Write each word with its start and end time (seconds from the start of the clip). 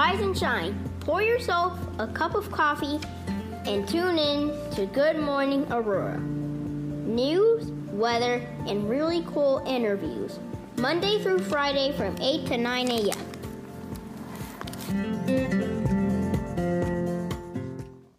rise 0.00 0.20
and 0.22 0.38
shine. 0.38 0.72
Pour 1.00 1.20
yourself 1.20 1.78
a 1.98 2.06
cup 2.06 2.34
of 2.34 2.50
coffee 2.50 2.98
and 3.66 3.86
tune 3.86 4.18
in 4.18 4.50
to 4.70 4.86
Good 4.86 5.18
Morning 5.18 5.70
Aurora. 5.70 6.18
News, 6.18 7.70
weather, 7.92 8.36
and 8.66 8.88
really 8.88 9.22
cool 9.26 9.62
interviews. 9.66 10.38
Monday 10.78 11.22
through 11.22 11.40
Friday 11.40 11.92
from 11.98 12.16
8 12.18 12.46
to 12.46 12.56
9 12.56 12.90
a.m. 12.90 13.18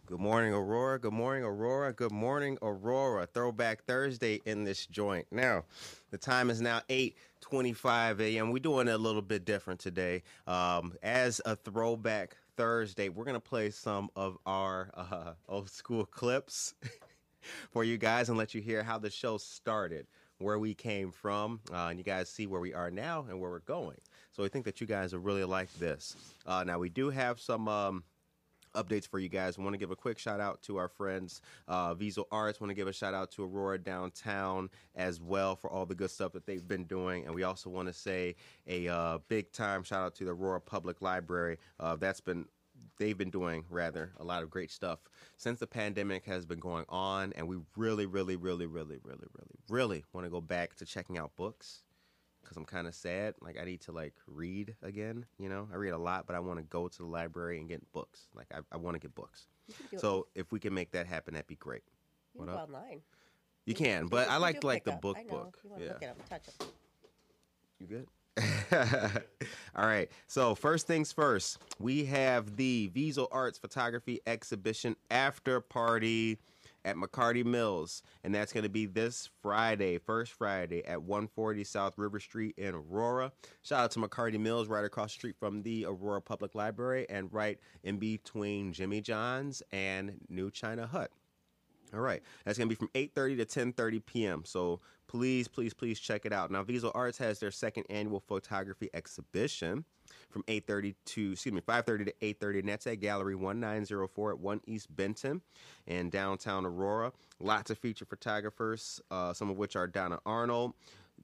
Good 0.06 0.20
morning, 0.20 0.54
Aurora. 0.54 1.00
Good 1.00 1.14
morning, 1.14 1.44
Aurora. 1.44 1.94
Good 1.94 2.12
morning, 2.12 2.60
Aurora. 2.62 3.26
Throwback 3.26 3.86
Thursday 3.86 4.40
in 4.46 4.64
this 4.64 4.86
joint. 4.86 5.26
Now, 5.32 5.64
the 6.12 6.20
time 6.20 6.52
is 6.52 6.62
now 6.62 6.82
8:25 7.52 8.22
a.m. 8.22 8.52
We're 8.52 8.60
doing 8.60 8.88
it 8.88 8.94
a 8.94 8.98
little 8.98 9.22
bit 9.22 9.44
different 9.44 9.80
today. 9.80 10.24
Um, 10.48 10.94
as 11.04 11.42
a 11.46 11.56
throwback 11.56 12.38
Thursday, 12.56 13.10
we're 13.10 13.26
gonna 13.26 13.42
play 13.42 13.72
some 13.72 14.10
of 14.16 14.38
our 14.46 14.90
uh, 14.94 15.34
old 15.50 15.70
school 15.70 16.06
clips 16.06 16.74
for 17.72 17.84
you 17.84 17.98
guys 17.98 18.30
and 18.30 18.38
let 18.38 18.54
you 18.54 18.62
hear 18.62 18.84
how 18.84 18.98
the 18.98 19.10
show 19.10 19.38
started, 19.38 20.08
where 20.38 20.60
we 20.60 20.74
came 20.74 21.12
from, 21.12 21.60
uh, 21.74 21.88
and 21.90 22.00
you 22.00 22.06
guys 22.06 22.30
see 22.30 22.48
where 22.48 22.62
we 22.62 22.74
are 22.74 22.90
now 22.90 23.26
and 23.30 23.40
where 23.40 23.50
we're 23.50 23.60
going. 23.60 23.98
So 24.32 24.46
I 24.46 24.48
think 24.48 24.64
that 24.66 24.80
you 24.80 24.88
guys 24.88 25.12
will 25.12 25.20
really 25.20 25.44
like 25.44 25.72
this. 25.74 26.16
Uh, 26.46 26.64
now 26.64 26.80
we 26.80 26.90
do 26.90 27.10
have 27.10 27.40
some. 27.40 27.68
Um, 27.68 28.04
updates 28.74 29.08
for 29.08 29.20
you 29.20 29.30
guys. 29.30 29.58
I 29.58 29.62
want 29.62 29.74
to 29.74 29.78
give 29.78 29.92
a 29.92 29.96
quick 29.96 30.18
shout 30.18 30.40
out 30.40 30.62
to 30.64 30.78
our 30.78 30.88
friends, 30.88 31.42
uh, 31.68 31.94
Visual 31.94 32.28
Arts. 32.32 32.60
want 32.60 32.70
to 32.70 32.76
give 32.76 32.88
a 32.88 32.94
shout 32.94 33.14
out 33.14 33.32
to 33.32 33.44
Aurora 33.44 33.78
Downtown 33.78 34.70
as 34.96 35.22
well 35.22 35.56
for 35.56 35.70
all 35.70 35.86
the 35.86 35.96
good 35.96 36.12
stuff 36.12 36.34
that 36.34 36.46
they've 36.46 36.68
been 36.68 36.86
doing. 36.86 37.26
And 37.26 37.36
we 37.36 37.44
also 37.44 37.70
want 37.70 37.88
to 37.88 37.94
say 37.94 38.36
a 38.68 38.88
uh, 38.88 39.20
big 39.28 39.52
time 39.52 39.84
shout 39.84 40.04
out 40.04 40.16
to 40.16 40.26
the 40.26 40.32
Aurora 40.32 40.62
Public 40.62 41.02
Library. 41.02 41.58
Uh, 41.80 41.96
that's 41.96 42.22
been 42.22 42.46
they've 42.98 43.18
been 43.18 43.30
doing 43.30 43.64
rather 43.70 44.12
a 44.18 44.24
lot 44.24 44.44
of 44.44 44.50
great 44.50 44.72
stuff 44.72 45.00
since 45.38 45.60
the 45.60 45.68
pandemic 45.68 46.26
has 46.26 46.46
been 46.46 46.60
going 46.60 46.86
on 46.90 47.34
and 47.36 47.48
we 47.48 47.58
really 47.76 48.06
really 48.06 48.36
really 48.36 48.66
really 48.66 48.98
really 48.98 49.28
really 49.34 49.56
really 49.70 50.06
want 50.14 50.26
to 50.26 50.30
go 50.32 50.42
back 50.42 50.76
to 50.76 50.86
checking 50.86 51.18
out 51.18 51.36
books 51.36 51.84
because 52.52 52.58
I'm 52.58 52.66
kind 52.66 52.86
of 52.86 52.94
sad. 52.94 53.36
Like 53.40 53.58
I 53.58 53.64
need 53.64 53.80
to 53.82 53.94
like 53.94 54.14
read 54.28 54.76
again. 54.84 55.26
You 55.40 55.48
know, 55.48 55.70
I 55.72 55.78
read 55.78 55.92
a 55.92 55.98
lot, 55.98 56.28
but 56.28 56.36
I 56.36 56.40
want 56.42 56.60
to 56.60 56.64
go 56.64 56.90
to 56.90 56.98
the 56.98 57.06
library 57.06 57.60
and 57.62 57.70
get 57.70 57.90
books. 57.94 58.28
Like 58.36 58.48
I, 58.54 58.60
I 58.74 58.78
want 58.78 58.96
to 58.96 59.00
get 59.00 59.16
books. 59.16 59.48
do 59.70 59.74
it. 59.94 60.00
So 60.02 60.28
if 60.36 60.52
we 60.52 60.60
can 60.60 60.74
make 60.74 60.92
that 60.92 61.08
happen, 61.08 61.34
that'd 61.34 61.48
be 61.48 61.56
great. 61.56 61.84
You 62.34 62.42
What 62.42 62.50
can 62.50 62.58
up? 62.58 62.68
online. 62.68 63.02
You 63.66 63.74
can, 63.74 64.04
You 64.04 64.10
but 64.10 64.26
do- 64.26 64.32
I 64.34 64.38
like 64.38 64.64
like 64.66 64.84
the 64.84 64.92
up. 64.94 65.02
book 65.02 65.16
I 65.18 65.24
know. 65.24 65.30
book. 65.30 65.60
You 65.64 65.70
want 65.70 65.82
to 65.82 65.86
Yeah. 65.88 65.94
look 65.94 66.04
it 66.04 66.10
up 66.10 66.30
touch 66.30 66.48
it. 66.50 66.66
You 67.80 67.88
good? 67.88 68.08
All 69.76 69.86
right. 69.86 70.10
So 70.28 70.54
first 70.56 70.88
things 70.88 71.12
first, 71.14 71.58
we 71.80 72.04
have 72.06 72.58
the 72.58 72.88
Visual 72.88 73.30
Arts 73.32 73.58
Photography 73.58 74.20
Exhibition 74.28 74.98
after 75.10 75.62
party 75.62 76.38
at 76.86 76.96
McCarty 76.96 77.46
Mills, 77.46 78.04
and 78.24 78.34
that's 78.34 78.54
going 78.54 78.64
to 78.64 78.70
be 78.70 78.86
this 78.86 79.30
Friday, 79.42 79.98
first 79.98 80.34
Friday 80.34 80.86
at 80.86 81.02
140 81.02 81.64
South 81.64 81.98
River 81.98 82.20
Street 82.20 82.56
in 82.58 82.74
Aurora. 82.76 83.32
Shout 83.62 83.84
out 83.84 83.92
to 83.92 84.00
McCarty 84.00 84.40
Mills, 84.40 84.68
right 84.68 84.86
across 84.86 85.14
the 85.14 85.20
street 85.20 85.36
from 85.40 85.62
the 85.64 85.86
Aurora 85.86 86.22
Public 86.22 86.56
Library, 86.56 87.06
and 87.10 87.32
right 87.32 87.60
in 87.84 87.98
between 87.98 88.74
Jimmy 88.74 89.02
John's 89.02 89.62
and 89.72 90.18
New 90.30 90.50
China 90.50 90.88
Hut. 90.88 91.12
All 91.94 92.00
right, 92.00 92.22
that's 92.46 92.58
gonna 92.58 92.70
be 92.70 92.76
from 92.76 92.90
8:30 92.96 93.38
to 93.38 93.46
10:30 93.46 94.06
p.m. 94.06 94.46
So 94.46 94.80
please, 95.08 95.48
please, 95.48 95.74
please 95.74 96.00
check 96.00 96.26
it 96.26 96.32
out. 96.32 96.52
Now, 96.52 96.64
Visual 96.64 96.92
Arts 96.96 97.18
has 97.18 97.40
their 97.40 97.52
second 97.52 97.86
annual 97.90 98.22
photography 98.22 98.90
exhibition 98.94 99.84
from 100.30 100.44
8:30 100.44 100.96
to 101.06 101.32
excuse 101.34 101.54
me 101.54 101.62
5:30 101.62 102.06
to 102.06 102.14
8:30, 102.22 102.60
and 102.60 102.70
that's 102.70 102.88
at 102.88 103.02
Gallery 103.02 103.36
1904 103.36 104.32
at 104.32 104.40
One 104.40 104.62
East 104.66 104.96
Benton 104.96 105.42
in 105.86 106.10
downtown 106.10 106.66
Aurora. 106.66 107.12
Lots 107.40 107.72
of 107.72 107.78
featured 107.78 108.08
photographers, 108.08 109.02
uh, 109.12 109.34
some 109.34 109.50
of 109.50 109.58
which 109.58 109.76
are 109.76 109.88
Donna 109.88 110.20
Arnold, 110.26 110.74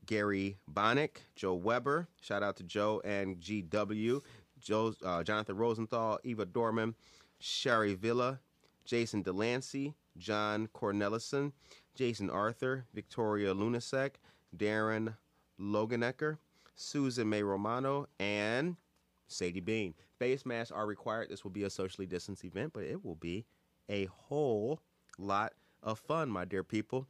Gary 0.06 0.58
Bonick, 0.72 1.18
Joe 1.36 1.53
Weber. 1.53 2.08
Shout 2.22 2.44
out 2.44 2.58
to 2.58 2.64
Joe 2.64 3.02
and 3.06 3.40
GW, 3.40 4.22
Joe, 4.59 4.94
uh, 5.03 5.24
Jonathan 5.24 5.56
Rosenthal, 5.56 6.20
Eva 6.24 6.46
Dorman, 6.46 6.96
Sherry 7.40 7.94
Villa, 7.94 8.40
Jason 8.86 9.22
Delancey, 9.22 9.94
John 10.17 10.67
Cornelison, 10.73 11.51
Jason 11.95 12.29
Arthur, 12.29 12.85
Victoria 12.94 13.53
Lunasek, 13.53 14.11
Darren 14.55 15.16
Loganecker, 15.59 16.38
Susan 16.75 17.29
May 17.29 17.44
Romano, 17.44 18.07
and 18.19 18.75
Sadie 19.28 19.59
Bean. 19.59 19.94
Face 20.19 20.45
masks 20.45 20.72
are 20.72 20.85
required. 20.85 21.29
This 21.29 21.44
will 21.44 21.51
be 21.51 21.63
a 21.63 21.69
socially 21.69 22.07
distanced 22.07 22.45
event, 22.45 22.73
but 22.73 22.83
it 22.83 23.03
will 23.03 23.16
be 23.16 23.45
a 23.89 24.05
whole 24.05 24.79
lot 25.17 25.53
of 25.83 26.00
fun, 26.00 26.29
my 26.29 26.45
dear 26.45 26.63
people. 26.63 27.07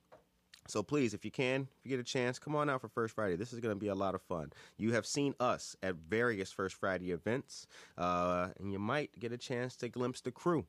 So 0.67 0.83
please, 0.83 1.13
if 1.13 1.23
you 1.23 1.31
can, 1.31 1.61
if 1.61 1.85
you 1.85 1.89
get 1.89 1.99
a 1.99 2.03
chance, 2.03 2.39
come 2.39 2.55
on 2.55 2.69
out 2.69 2.81
for 2.81 2.89
First 2.89 3.15
Friday. 3.15 3.37
This 3.37 3.53
is 3.53 3.61
going 3.61 3.73
to 3.73 3.79
be 3.79 3.87
a 3.87 3.95
lot 3.95 4.15
of 4.15 4.21
fun. 4.21 4.51
You 4.77 4.91
have 4.91 5.05
seen 5.05 5.33
us 5.39 5.77
at 5.81 5.95
various 5.95 6.51
First 6.51 6.75
Friday 6.75 7.11
events, 7.11 7.67
uh, 7.97 8.49
and 8.59 8.73
you 8.73 8.79
might 8.79 9.17
get 9.17 9.31
a 9.31 9.37
chance 9.37 9.77
to 9.77 9.87
glimpse 9.87 10.19
the 10.19 10.31
crew 10.31 10.65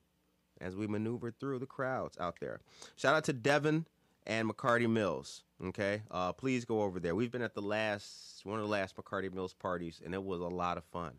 as 0.60 0.76
we 0.76 0.86
maneuver 0.86 1.30
through 1.30 1.58
the 1.58 1.66
crowds 1.66 2.16
out 2.18 2.36
there. 2.40 2.60
Shout 2.96 3.14
out 3.14 3.24
to 3.24 3.32
Devin 3.32 3.86
and 4.26 4.48
McCarty 4.48 4.88
Mills. 4.88 5.42
Okay, 5.64 6.02
uh, 6.10 6.32
please 6.32 6.64
go 6.64 6.82
over 6.82 7.00
there. 7.00 7.14
We've 7.14 7.30
been 7.32 7.42
at 7.42 7.54
the 7.54 7.62
last 7.62 8.40
one 8.44 8.58
of 8.58 8.64
the 8.64 8.70
last 8.70 8.96
McCarty 8.96 9.32
Mills 9.32 9.54
parties, 9.54 10.00
and 10.04 10.14
it 10.14 10.22
was 10.22 10.40
a 10.40 10.44
lot 10.44 10.76
of 10.78 10.84
fun. 10.84 11.14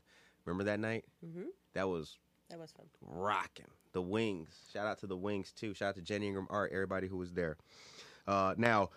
Remember 0.46 0.64
that 0.66 0.80
night? 0.80 1.04
Mm-hmm. 1.26 1.48
That 1.74 1.88
was 1.90 2.18
That 2.50 2.60
was 2.60 2.72
fun. 2.72 2.86
rocking. 3.02 3.68
The 3.92 4.02
Wings. 4.02 4.50
Shout 4.72 4.86
out 4.88 5.00
to 5.00 5.08
the 5.08 5.18
Wings 5.18 5.52
too. 5.52 5.74
Shout 5.74 5.90
out 5.90 5.96
to 5.96 6.02
Jenny 6.02 6.28
Ingram 6.28 6.48
Art, 6.50 6.72
everybody 6.72 7.08
who 7.08 7.18
was 7.18 7.34
there. 7.34 7.58
Uh, 8.28 8.54
now, 8.58 8.92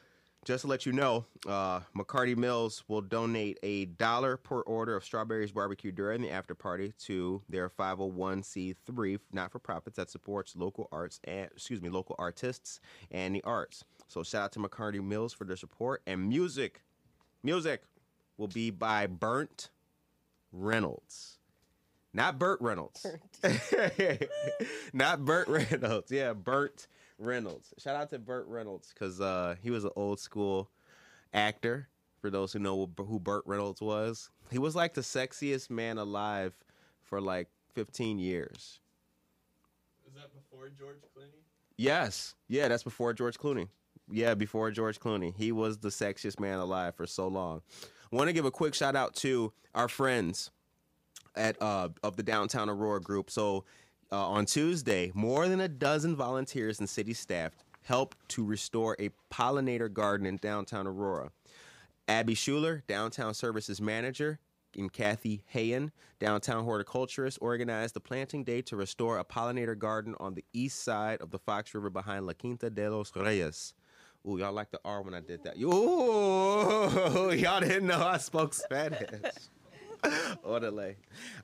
just 0.44 0.62
to 0.62 0.66
let 0.68 0.84
you 0.84 0.92
know, 0.92 1.24
uh, 1.46 1.80
McCarty 1.96 2.36
Mills 2.36 2.82
will 2.88 3.00
donate 3.00 3.58
a 3.62 3.84
dollar 3.84 4.36
per 4.36 4.60
order 4.62 4.96
of 4.96 5.04
Strawberries 5.04 5.52
Barbecue 5.52 5.92
during 5.92 6.22
the 6.22 6.30
after 6.30 6.54
party 6.54 6.92
to 7.04 7.42
their 7.48 7.68
501c3 7.68 9.18
not 9.32 9.52
for 9.52 9.58
profits 9.60 9.96
that 9.96 10.10
supports 10.10 10.56
local 10.56 10.88
arts 10.90 11.20
and 11.24 11.46
excuse 11.52 11.80
me 11.80 11.88
local 11.88 12.16
artists 12.18 12.80
and 13.10 13.34
the 13.34 13.42
arts. 13.44 13.84
So 14.08 14.22
shout 14.22 14.44
out 14.44 14.52
to 14.52 14.58
McCarty 14.58 15.02
Mills 15.02 15.32
for 15.32 15.44
their 15.44 15.56
support 15.56 16.02
and 16.06 16.28
music. 16.28 16.82
Music 17.44 17.82
will 18.36 18.48
be 18.48 18.70
by 18.70 19.06
Burnt 19.06 19.70
Reynolds. 20.52 21.38
Not 22.12 22.38
Burt 22.38 22.60
Reynolds. 22.60 23.06
Not 24.92 25.24
Burt 25.24 25.48
Reynolds. 25.48 26.10
Yeah, 26.10 26.34
Burt 26.34 26.86
Reynolds. 27.18 27.72
Shout 27.78 27.96
out 27.96 28.10
to 28.10 28.18
Burt 28.18 28.46
Reynolds 28.46 28.92
because 28.92 29.20
uh, 29.20 29.56
he 29.62 29.70
was 29.70 29.84
an 29.84 29.90
old 29.96 30.20
school 30.20 30.70
actor. 31.32 31.88
For 32.20 32.30
those 32.30 32.52
who 32.52 32.60
know 32.60 32.88
who 32.96 33.18
Burt 33.18 33.42
Reynolds 33.46 33.82
was, 33.82 34.30
he 34.48 34.58
was 34.58 34.76
like 34.76 34.94
the 34.94 35.00
sexiest 35.00 35.70
man 35.70 35.98
alive 35.98 36.54
for 37.02 37.20
like 37.20 37.48
15 37.74 38.20
years. 38.20 38.78
Is 40.06 40.14
that 40.14 40.32
before 40.32 40.68
George 40.68 40.98
Clooney? 40.98 41.42
Yes. 41.76 42.36
Yeah, 42.46 42.68
that's 42.68 42.84
before 42.84 43.12
George 43.12 43.38
Clooney. 43.38 43.68
Yeah, 44.08 44.34
before 44.34 44.70
George 44.70 45.00
Clooney. 45.00 45.34
He 45.36 45.50
was 45.50 45.78
the 45.78 45.88
sexiest 45.88 46.38
man 46.38 46.58
alive 46.58 46.94
for 46.94 47.08
so 47.08 47.26
long. 47.26 47.62
Want 48.12 48.28
to 48.28 48.32
give 48.32 48.44
a 48.44 48.50
quick 48.50 48.74
shout 48.74 48.94
out 48.94 49.16
to 49.16 49.52
our 49.74 49.88
friends 49.88 50.50
at 51.34 51.60
uh, 51.62 51.88
of 52.02 52.16
the 52.16 52.22
Downtown 52.22 52.68
Aurora 52.68 53.00
group. 53.00 53.30
So 53.30 53.64
uh, 54.12 54.28
on 54.28 54.44
Tuesday, 54.44 55.10
more 55.14 55.48
than 55.48 55.60
a 55.60 55.68
dozen 55.68 56.14
volunteers 56.14 56.78
and 56.78 56.88
city 56.88 57.14
staff 57.14 57.52
helped 57.82 58.16
to 58.28 58.44
restore 58.44 58.94
a 58.98 59.10
pollinator 59.32 59.92
garden 59.92 60.26
in 60.26 60.36
downtown 60.36 60.86
Aurora. 60.86 61.32
Abby 62.06 62.34
Schuler, 62.34 62.82
downtown 62.86 63.32
services 63.34 63.80
manager, 63.80 64.38
and 64.76 64.92
Kathy 64.92 65.42
Hayen, 65.46 65.92
downtown 66.20 66.64
horticulturist, 66.64 67.38
organized 67.40 67.94
the 67.94 68.00
planting 68.00 68.44
day 68.44 68.62
to 68.62 68.76
restore 68.76 69.18
a 69.18 69.24
pollinator 69.24 69.78
garden 69.78 70.14
on 70.20 70.34
the 70.34 70.44
east 70.52 70.82
side 70.82 71.20
of 71.20 71.30
the 71.30 71.38
Fox 71.38 71.74
River 71.74 71.90
behind 71.90 72.26
La 72.26 72.32
Quinta 72.34 72.70
de 72.70 72.90
los 72.90 73.10
Reyes. 73.16 73.74
Ooh, 74.28 74.38
y'all 74.38 74.52
like 74.52 74.70
the 74.70 74.80
R 74.84 75.02
when 75.02 75.14
I 75.14 75.20
did 75.20 75.42
that. 75.44 75.56
Ooh, 75.58 77.32
y'all 77.34 77.60
didn't 77.60 77.86
know 77.86 78.02
I 78.02 78.18
spoke 78.18 78.54
Spanish. 78.54 79.10
Orale. 80.44 80.94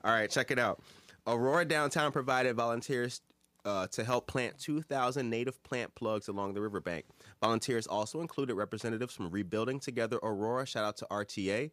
All 0.03 0.11
right, 0.11 0.29
check 0.29 0.51
it 0.51 0.59
out. 0.59 0.81
Aurora 1.29 1.63
Downtown 1.63 2.11
provided 2.11 2.55
volunteers 2.55 3.21
uh, 3.63 3.85
to 3.87 4.03
help 4.03 4.25
plant 4.25 4.57
2,000 4.57 5.29
native 5.29 5.61
plant 5.61 5.93
plugs 5.93 6.27
along 6.27 6.55
the 6.55 6.61
riverbank. 6.61 7.05
Volunteers 7.39 7.85
also 7.85 8.21
included 8.21 8.55
representatives 8.55 9.13
from 9.13 9.29
Rebuilding 9.29 9.79
Together 9.79 10.17
Aurora, 10.23 10.65
shout 10.65 10.85
out 10.85 10.97
to 10.97 11.07
RTA, 11.11 11.69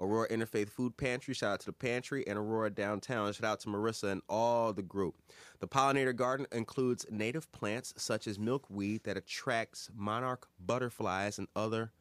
Aurora 0.00 0.28
Interfaith 0.28 0.70
Food 0.70 0.96
Pantry, 0.96 1.34
shout 1.34 1.52
out 1.52 1.60
to 1.60 1.66
the 1.66 1.72
pantry, 1.72 2.26
and 2.26 2.36
Aurora 2.36 2.68
Downtown, 2.68 3.32
shout 3.32 3.44
out 3.44 3.60
to 3.60 3.68
Marissa 3.68 4.10
and 4.10 4.22
all 4.28 4.72
the 4.72 4.82
group. 4.82 5.14
The 5.60 5.68
pollinator 5.68 6.14
garden 6.16 6.46
includes 6.50 7.06
native 7.08 7.50
plants 7.52 7.94
such 7.96 8.26
as 8.26 8.40
milkweed 8.40 9.04
that 9.04 9.16
attracts 9.16 9.88
monarch 9.94 10.48
butterflies 10.58 11.38
and 11.38 11.46
other 11.54 11.92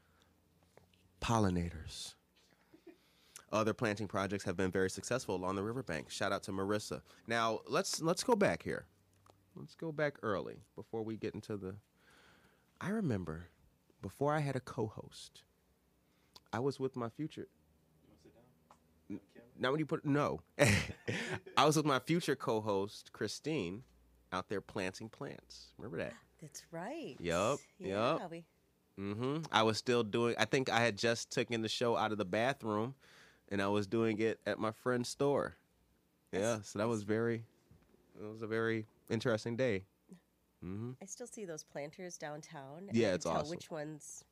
pollinators. 1.21 2.15
Other 3.55 3.73
planting 3.73 4.07
projects 4.07 4.43
have 4.45 4.57
been 4.57 4.71
very 4.71 4.89
successful 4.89 5.35
along 5.35 5.55
the 5.55 5.63
riverbank. 5.63 6.09
Shout 6.09 6.31
out 6.31 6.43
to 6.43 6.51
Marissa. 6.51 7.01
Now 7.27 7.61
let's 7.67 8.01
let's 8.01 8.23
go 8.23 8.35
back 8.35 8.63
here. 8.63 8.85
Let's 9.55 9.75
go 9.75 9.91
back 9.91 10.15
early 10.23 10.57
before 10.75 11.03
we 11.03 11.17
get 11.17 11.33
into 11.35 11.57
the. 11.57 11.75
I 12.81 12.89
remember 12.89 13.49
before 14.01 14.33
I 14.33 14.39
had 14.39 14.55
a 14.55 14.59
co-host. 14.59 15.43
I 16.53 16.59
was 16.59 16.79
with 16.79 16.95
my 16.95 17.09
future. 17.09 17.47
You 18.03 18.09
want 18.09 18.19
to 18.19 18.23
sit 18.23 18.33
down? 18.33 19.19
Okay. 19.35 19.45
Now 19.59 19.71
when 19.71 19.79
you 19.79 19.85
put 19.85 20.05
no, 20.05 20.41
I 21.57 21.65
was 21.65 21.75
with 21.77 21.85
my 21.85 21.99
future 21.99 22.35
co-host 22.35 23.11
Christine, 23.13 23.83
out 24.31 24.49
there 24.49 24.61
planting 24.61 25.09
plants. 25.09 25.71
Remember 25.77 25.97
that? 25.97 26.13
That's 26.41 26.63
right. 26.71 27.17
Yup, 27.19 27.59
Yeah, 27.79 27.89
yup. 27.89 28.31
we 28.31 28.45
hmm 28.97 29.39
I 29.51 29.63
was 29.63 29.77
still 29.77 30.03
doing. 30.03 30.35
I 30.37 30.45
think 30.45 30.69
I 30.69 30.79
had 30.79 30.97
just 30.97 31.31
taken 31.31 31.61
the 31.61 31.69
show 31.69 31.95
out 31.97 32.11
of 32.11 32.17
the 32.17 32.25
bathroom, 32.25 32.95
and 33.49 33.61
I 33.61 33.67
was 33.67 33.87
doing 33.87 34.19
it 34.19 34.39
at 34.45 34.59
my 34.59 34.71
friend's 34.71 35.09
store. 35.09 35.55
Yeah, 36.31 36.59
so 36.63 36.79
that 36.79 36.87
was 36.87 37.03
very. 37.03 37.43
It 38.19 38.31
was 38.31 38.41
a 38.41 38.47
very 38.47 38.85
interesting 39.09 39.55
day. 39.55 39.83
hmm 40.61 40.91
I 41.01 41.05
still 41.05 41.27
see 41.27 41.45
those 41.45 41.63
planters 41.63 42.17
downtown. 42.17 42.89
Yeah, 42.91 43.13
it's 43.13 43.25
awesome. 43.25 43.49
Which 43.49 43.69
ones 43.69 44.23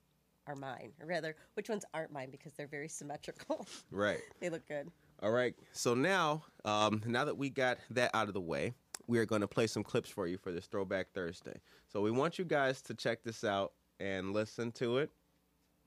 are 0.47 0.55
mine, 0.55 0.91
or 1.01 1.07
rather, 1.07 1.35
which 1.53 1.69
ones 1.69 1.85
aren't 1.93 2.11
mine 2.11 2.29
because 2.31 2.53
they're 2.53 2.67
very 2.67 2.89
symmetrical. 2.89 3.65
Right. 3.91 4.19
they 4.39 4.49
look 4.49 4.67
good. 4.67 4.89
All 5.21 5.31
right. 5.31 5.55
So 5.71 5.93
now, 5.93 6.43
um, 6.65 7.01
now 7.05 7.25
that 7.25 7.37
we 7.37 7.49
got 7.49 7.77
that 7.91 8.11
out 8.13 8.27
of 8.27 8.33
the 8.33 8.41
way, 8.41 8.73
we 9.07 9.19
are 9.19 9.25
going 9.25 9.41
to 9.41 9.47
play 9.47 9.67
some 9.67 9.83
clips 9.83 10.09
for 10.09 10.27
you 10.27 10.37
for 10.37 10.51
this 10.51 10.65
Throwback 10.65 11.11
Thursday. 11.13 11.59
So 11.87 12.01
we 12.01 12.11
want 12.11 12.39
you 12.39 12.45
guys 12.45 12.81
to 12.83 12.93
check 12.93 13.23
this 13.23 13.43
out 13.43 13.73
and 13.99 14.33
listen 14.33 14.71
to 14.73 14.97
it, 14.97 15.11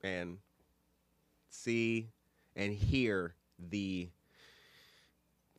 and 0.01 0.37
see 1.49 2.09
and 2.57 2.73
hear 2.73 3.35
the 3.69 4.09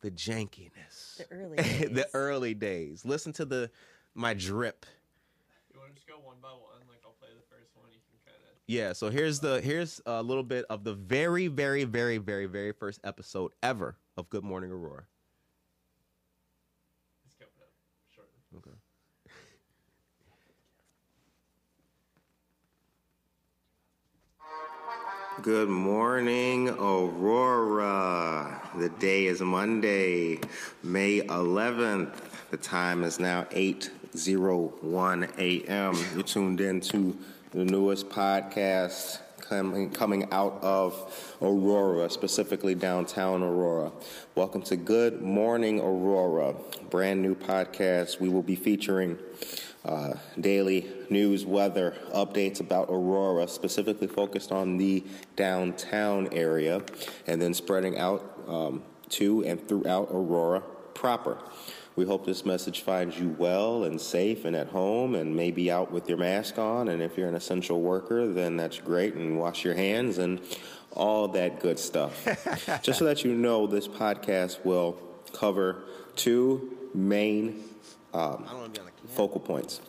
the 0.03 0.11
jankiness, 0.11 1.17
The 1.17 1.27
early 1.31 1.57
the 1.93 2.09
early 2.13 2.55
days. 2.55 3.05
Listen 3.05 3.33
to 3.35 3.45
the 3.45 3.71
my 4.15 4.35
drip. 4.35 4.85
You 5.73 5.81
want 5.81 5.93
to 5.93 5.95
just 5.95 6.07
go 6.07 6.19
one 6.19 6.37
by 6.43 6.49
one? 6.49 6.83
Like 6.89 7.01
I'll 7.05 7.13
play 7.19 7.29
the 7.35 7.47
first 7.49 7.71
one. 7.75 7.87
You 7.91 8.01
can 8.11 8.19
kind 8.27 8.37
of. 8.37 8.59
Yeah, 8.67 8.93
so 8.93 9.11
here's 9.11 9.41
the 9.41 9.61
here's 9.61 10.01
a 10.07 10.23
little 10.23 10.43
bit 10.43 10.67
of 10.69 10.85
the 10.85 10.95
very 10.95 11.47
very 11.47 11.85
very 11.85 12.19
very 12.19 12.47
very 12.47 12.73
first 12.73 13.01
episode 13.05 13.53
ever 13.63 13.97
of 14.17 14.29
Good 14.29 14.45
Morning 14.45 14.71
Aurora. 14.71 15.05
It's 17.27 17.35
coming 17.35 17.55
up 17.63 17.71
shortly. 18.15 18.39
Okay. 18.57 18.77
Good 25.43 25.69
morning, 25.69 26.69
Aurora. 26.69 28.61
The 28.75 28.89
day 28.89 29.27
is 29.27 29.41
Monday, 29.41 30.41
May 30.83 31.21
11th. 31.21 32.13
The 32.51 32.57
time 32.57 33.05
is 33.05 33.21
now 33.21 33.45
8:01 33.53 35.39
a.m. 35.39 35.95
You're 36.13 36.25
tuned 36.25 36.61
in 36.61 36.81
to 36.81 37.17
the 37.53 37.65
newest 37.65 38.09
podcast 38.09 39.21
coming 39.41 39.91
coming 39.91 40.27
out 40.33 40.59
of 40.61 41.37
Aurora, 41.41 42.11
specifically 42.11 42.75
downtown 42.75 43.45
Aurora. 43.45 43.93
Welcome 44.35 44.63
to 44.63 44.77
Good 44.77 45.23
Morning 45.23 45.79
Aurora, 45.79 46.57
brand 46.91 47.23
new 47.23 47.37
podcast. 47.37 48.19
We 48.21 48.29
will 48.29 48.43
be 48.43 48.57
featuring 48.57 49.17
uh, 49.89 50.13
daily 50.39 50.87
news, 51.09 51.47
weather, 51.47 51.97
updates 52.15 52.61
about 52.61 52.89
Aurora, 52.91 53.49
specifically 53.49 54.07
focused 54.07 54.53
on 54.53 54.77
the 54.77 55.03
downtown 55.35 56.29
area, 56.33 56.83
and 57.27 57.41
then 57.41 57.55
spreading 57.55 57.97
out 57.97 58.23
um, 58.47 58.83
to 59.09 59.43
and 59.45 59.67
throughout 59.67 60.09
Aurora 60.11 60.61
proper. 60.93 61.39
We 61.97 62.05
hope 62.05 62.27
this 62.27 62.45
message 62.45 62.83
finds 62.83 63.19
you 63.19 63.35
well 63.39 63.85
and 63.85 63.99
safe 63.99 64.45
and 64.45 64.55
at 64.55 64.69
home 64.69 65.15
and 65.15 65.35
maybe 65.35 65.71
out 65.71 65.91
with 65.91 66.07
your 66.09 66.19
mask 66.19 66.59
on. 66.59 66.89
And 66.89 67.03
if 67.03 67.17
you're 67.17 67.29
an 67.29 67.35
essential 67.35 67.81
worker, 67.81 68.29
then 68.29 68.57
that's 68.57 68.79
great 68.79 69.15
and 69.15 69.39
wash 69.39 69.65
your 69.65 69.75
hands 69.75 70.19
and 70.19 70.41
all 70.93 71.29
that 71.29 71.61
good 71.61 71.79
stuff. 71.79 72.25
Just 72.83 72.99
so 72.99 73.05
that 73.07 73.25
you 73.25 73.35
know, 73.35 73.67
this 73.67 73.89
podcast 73.89 74.65
will 74.65 74.99
cover 75.33 75.85
two 76.15 76.77
main 76.95 77.65
um, 78.15 78.47
focal 79.09 79.41
points. 79.41 79.81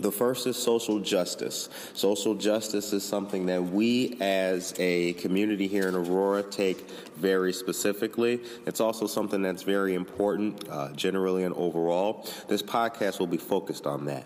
The 0.00 0.10
first 0.10 0.46
is 0.46 0.56
social 0.56 1.00
justice. 1.00 1.68
Social 1.92 2.34
justice 2.34 2.92
is 2.92 3.04
something 3.04 3.46
that 3.46 3.62
we 3.62 4.16
as 4.20 4.74
a 4.78 5.12
community 5.14 5.68
here 5.68 5.86
in 5.86 5.94
Aurora 5.94 6.42
take 6.42 6.88
very 7.16 7.52
specifically. 7.52 8.40
It's 8.66 8.80
also 8.80 9.06
something 9.06 9.42
that's 9.42 9.62
very 9.62 9.94
important 9.94 10.66
uh, 10.68 10.92
generally 10.92 11.44
and 11.44 11.54
overall. 11.54 12.26
This 12.48 12.62
podcast 12.62 13.18
will 13.18 13.26
be 13.26 13.36
focused 13.36 13.86
on 13.86 14.06
that. 14.06 14.24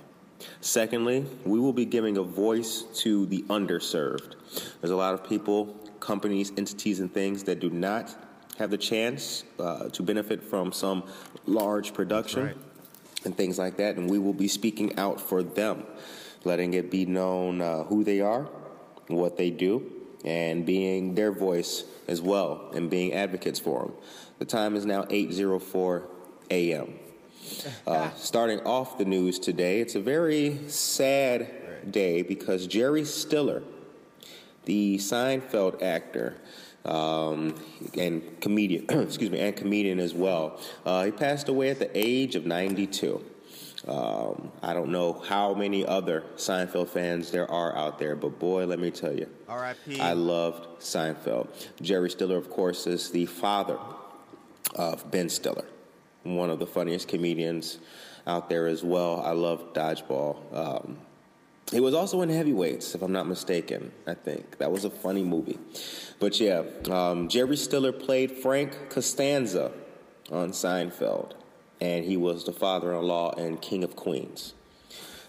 Secondly, 0.60 1.26
we 1.44 1.58
will 1.58 1.72
be 1.72 1.84
giving 1.84 2.16
a 2.16 2.22
voice 2.22 2.84
to 2.94 3.26
the 3.26 3.42
underserved. 3.48 4.34
There's 4.80 4.90
a 4.90 4.96
lot 4.96 5.14
of 5.14 5.28
people, 5.28 5.66
companies, 5.98 6.52
entities, 6.56 7.00
and 7.00 7.12
things 7.12 7.42
that 7.44 7.58
do 7.58 7.70
not 7.70 8.14
have 8.58 8.70
the 8.70 8.78
chance 8.78 9.44
uh, 9.58 9.88
to 9.88 10.02
benefit 10.02 10.42
from 10.42 10.72
some 10.72 11.02
large 11.44 11.92
production 11.92 12.54
and 13.26 13.36
things 13.36 13.58
like 13.58 13.76
that, 13.76 13.96
and 13.96 14.08
we 14.08 14.18
will 14.18 14.32
be 14.32 14.48
speaking 14.48 14.98
out 14.98 15.20
for 15.20 15.42
them, 15.42 15.84
letting 16.44 16.72
it 16.74 16.90
be 16.90 17.04
known 17.04 17.60
uh, 17.60 17.84
who 17.84 18.02
they 18.02 18.20
are, 18.20 18.48
what 19.08 19.36
they 19.36 19.50
do, 19.50 19.92
and 20.24 20.64
being 20.64 21.14
their 21.14 21.32
voice 21.32 21.84
as 22.08 22.22
well, 22.22 22.70
and 22.74 22.88
being 22.88 23.12
advocates 23.12 23.58
for 23.58 23.80
them. 23.80 23.92
The 24.38 24.46
time 24.46 24.74
is 24.76 24.86
now 24.86 25.02
8:04 25.04 26.04
a.m. 26.50 26.94
Uh, 27.86 28.10
starting 28.16 28.58
off 28.60 28.98
the 28.98 29.04
news 29.04 29.38
today, 29.38 29.80
it's 29.80 29.94
a 29.94 30.00
very 30.00 30.58
sad 30.66 31.92
day 31.92 32.22
because 32.22 32.66
Jerry 32.66 33.04
Stiller, 33.04 33.62
the 34.64 34.96
Seinfeld 34.98 35.80
actor 35.80 36.38
um, 36.86 37.54
and 37.98 38.40
comedian, 38.40 38.86
excuse 39.02 39.30
me, 39.30 39.40
and 39.40 39.56
comedian 39.56 40.00
as 40.00 40.14
well. 40.14 40.60
Uh, 40.84 41.04
he 41.04 41.10
passed 41.10 41.48
away 41.48 41.70
at 41.70 41.78
the 41.78 41.90
age 41.92 42.34
of 42.34 42.46
92. 42.46 43.22
Um, 43.86 44.50
I 44.62 44.74
don't 44.74 44.90
know 44.90 45.12
how 45.12 45.54
many 45.54 45.86
other 45.86 46.24
Seinfeld 46.36 46.88
fans 46.88 47.30
there 47.30 47.48
are 47.50 47.76
out 47.76 47.98
there, 47.98 48.16
but 48.16 48.38
boy, 48.38 48.66
let 48.66 48.80
me 48.80 48.90
tell 48.90 49.12
you, 49.12 49.28
R.I.P. 49.48 50.00
I 50.00 50.12
loved 50.12 50.80
Seinfeld. 50.80 51.48
Jerry 51.80 52.10
Stiller, 52.10 52.36
of 52.36 52.50
course, 52.50 52.86
is 52.86 53.10
the 53.10 53.26
father 53.26 53.78
of 54.74 55.08
Ben 55.10 55.28
Stiller, 55.28 55.66
one 56.24 56.50
of 56.50 56.58
the 56.58 56.66
funniest 56.66 57.06
comedians 57.06 57.78
out 58.26 58.48
there 58.48 58.66
as 58.66 58.82
well. 58.82 59.20
I 59.20 59.30
love 59.30 59.72
Dodgeball. 59.72 60.54
Um, 60.54 60.98
he 61.72 61.80
was 61.80 61.94
also 61.94 62.22
in 62.22 62.28
Heavyweights, 62.28 62.94
if 62.94 63.02
I'm 63.02 63.12
not 63.12 63.26
mistaken. 63.26 63.90
I 64.06 64.14
think 64.14 64.58
that 64.58 64.70
was 64.70 64.84
a 64.84 64.90
funny 64.90 65.24
movie. 65.24 65.58
But 66.20 66.38
yeah, 66.38 66.62
um, 66.90 67.28
Jerry 67.28 67.56
Stiller 67.56 67.92
played 67.92 68.30
Frank 68.30 68.88
Costanza 68.88 69.72
on 70.30 70.50
Seinfeld, 70.50 71.32
and 71.80 72.04
he 72.04 72.16
was 72.16 72.44
the 72.44 72.52
father-in-law 72.52 73.32
and 73.32 73.60
King 73.60 73.82
of 73.82 73.96
Queens. 73.96 74.54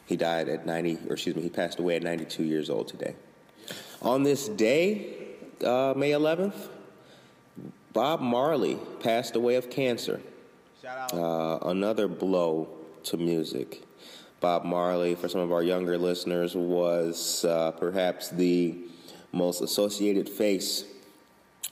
He 0.06 0.15
died 0.15 0.48
at 0.48 0.65
90, 0.65 1.00
or 1.10 1.13
excuse 1.13 1.36
me, 1.36 1.41
he 1.41 1.50
passed 1.50 1.79
away 1.79 1.96
at 1.96 2.03
92 2.03 2.44
years 2.44 2.70
old 2.70 2.88
today. 2.88 3.15
On 4.01 4.24
this 4.24 4.48
day, 4.48 5.17
uh, 5.63 5.94
May 5.98 6.12
11th, 6.12 6.70
Bob 7.94 8.22
Marley 8.22 8.77
passed 9.00 9.36
away 9.36 9.56
of 9.56 9.72
cancer. 9.72 10.22
Shout 10.82 11.13
out. 11.13 11.13
Uh, 11.13 11.67
another 11.67 12.08
blow 12.08 12.70
to 13.06 13.17
music. 13.17 13.84
Bob 14.39 14.63
Marley, 14.65 15.15
for 15.15 15.27
some 15.27 15.41
of 15.41 15.51
our 15.51 15.63
younger 15.63 15.98
listeners, 15.98 16.56
was 16.56 17.44
uh, 17.46 17.72
perhaps 17.72 18.29
the 18.29 18.77
most 19.32 19.62
associated 19.62 20.29
face 20.29 20.86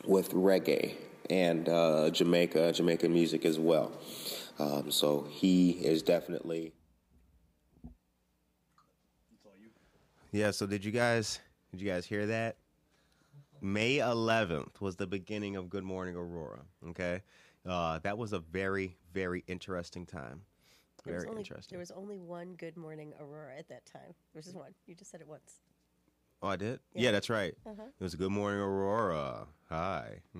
with 0.04 0.32
reggae 0.32 0.96
and 1.30 1.70
uh, 1.70 2.10
Jamaica, 2.10 2.74
Jamaican 2.74 3.14
music 3.14 3.46
as 3.46 3.60
well. 3.60 3.92
Um, 4.60 4.92
so 4.92 5.28
he 5.30 5.72
is 5.72 6.02
definitely. 6.02 6.74
Yeah. 10.32 10.52
So 10.52 10.66
did 10.66 10.84
you 10.84 10.92
guys 10.92 11.40
did 11.72 11.82
you 11.82 11.88
guys 11.90 12.06
hear 12.06 12.26
that? 12.28 12.58
May 13.62 13.98
11th 13.98 14.80
was 14.80 14.96
the 14.96 15.08
beginning 15.08 15.56
of 15.56 15.70
Good 15.70 15.84
Morning 15.84 16.16
Aurora. 16.16 16.60
Okay, 16.90 17.22
uh, 17.66 18.00
that 18.00 18.18
was 18.18 18.34
a 18.34 18.40
very 18.40 18.98
very 19.14 19.44
interesting 19.48 20.06
time. 20.06 20.42
There 21.06 21.14
was 21.14 21.24
Very 21.24 21.32
only, 21.32 21.42
interesting. 21.42 21.76
There 21.76 21.80
was 21.80 21.92
only 21.92 22.18
one 22.18 22.56
Good 22.58 22.78
Morning 22.78 23.14
Aurora 23.20 23.58
at 23.58 23.70
that 23.70 23.86
time. 23.86 24.02
There 24.06 24.40
was 24.40 24.46
just 24.46 24.58
one. 24.58 24.74
You 24.88 24.96
just 24.96 25.12
said 25.12 25.22
it 25.22 25.28
once. 25.28 25.60
Oh, 26.42 26.48
I 26.48 26.56
did. 26.56 26.80
Yeah. 26.94 27.04
Yeah, 27.04 27.12
that's 27.12 27.30
right. 27.30 27.54
Uh-huh. 27.66 27.84
It 28.00 28.04
was 28.04 28.16
Good 28.16 28.32
Morning 28.32 28.60
Aurora. 28.60 29.48
Hi. 29.70 30.22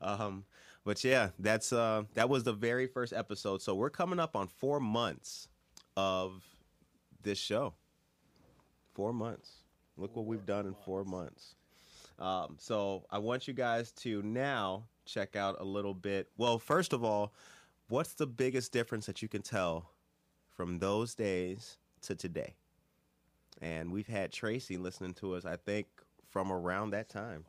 um, 0.00 0.44
but 0.84 1.02
yeah, 1.04 1.30
that's 1.38 1.72
uh, 1.72 2.02
that 2.14 2.28
was 2.28 2.42
the 2.42 2.52
very 2.52 2.86
first 2.86 3.12
episode. 3.12 3.62
So 3.62 3.74
we're 3.74 3.90
coming 3.90 4.18
up 4.18 4.34
on 4.34 4.48
four 4.48 4.80
months 4.80 5.48
of 5.96 6.44
this 7.22 7.38
show. 7.38 7.74
Four 8.94 9.12
months. 9.12 9.50
Look 9.96 10.16
what 10.16 10.26
we've 10.26 10.46
done 10.46 10.66
in 10.66 10.74
four 10.84 11.04
months. 11.04 11.54
Um, 12.18 12.56
so 12.58 13.04
I 13.10 13.18
want 13.18 13.46
you 13.46 13.54
guys 13.54 13.92
to 13.92 14.22
now 14.22 14.84
check 15.04 15.36
out 15.36 15.60
a 15.60 15.64
little 15.64 15.94
bit. 15.94 16.28
Well, 16.36 16.58
first 16.58 16.92
of 16.92 17.04
all, 17.04 17.32
what's 17.88 18.14
the 18.14 18.26
biggest 18.26 18.72
difference 18.72 19.06
that 19.06 19.22
you 19.22 19.28
can 19.28 19.42
tell 19.42 19.90
from 20.54 20.78
those 20.78 21.14
days 21.14 21.78
to 22.02 22.14
today? 22.14 22.54
And 23.60 23.90
we've 23.90 24.06
had 24.06 24.32
Tracy 24.32 24.76
listening 24.76 25.14
to 25.14 25.34
us, 25.34 25.44
I 25.44 25.56
think, 25.56 25.86
from 26.28 26.52
around 26.52 26.90
that 26.90 27.08
time. 27.08 27.44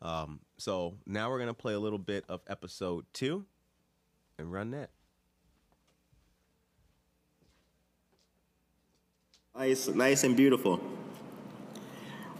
Um, 0.00 0.40
so 0.58 0.94
now 1.06 1.30
we're 1.30 1.38
going 1.38 1.48
to 1.48 1.54
play 1.54 1.74
a 1.74 1.80
little 1.80 1.98
bit 1.98 2.24
of 2.28 2.40
episode 2.48 3.04
two 3.12 3.44
and 4.38 4.52
run 4.52 4.72
that. 4.72 4.90
Nice, 9.56 9.88
nice 9.88 10.24
and 10.24 10.36
beautiful. 10.36 10.80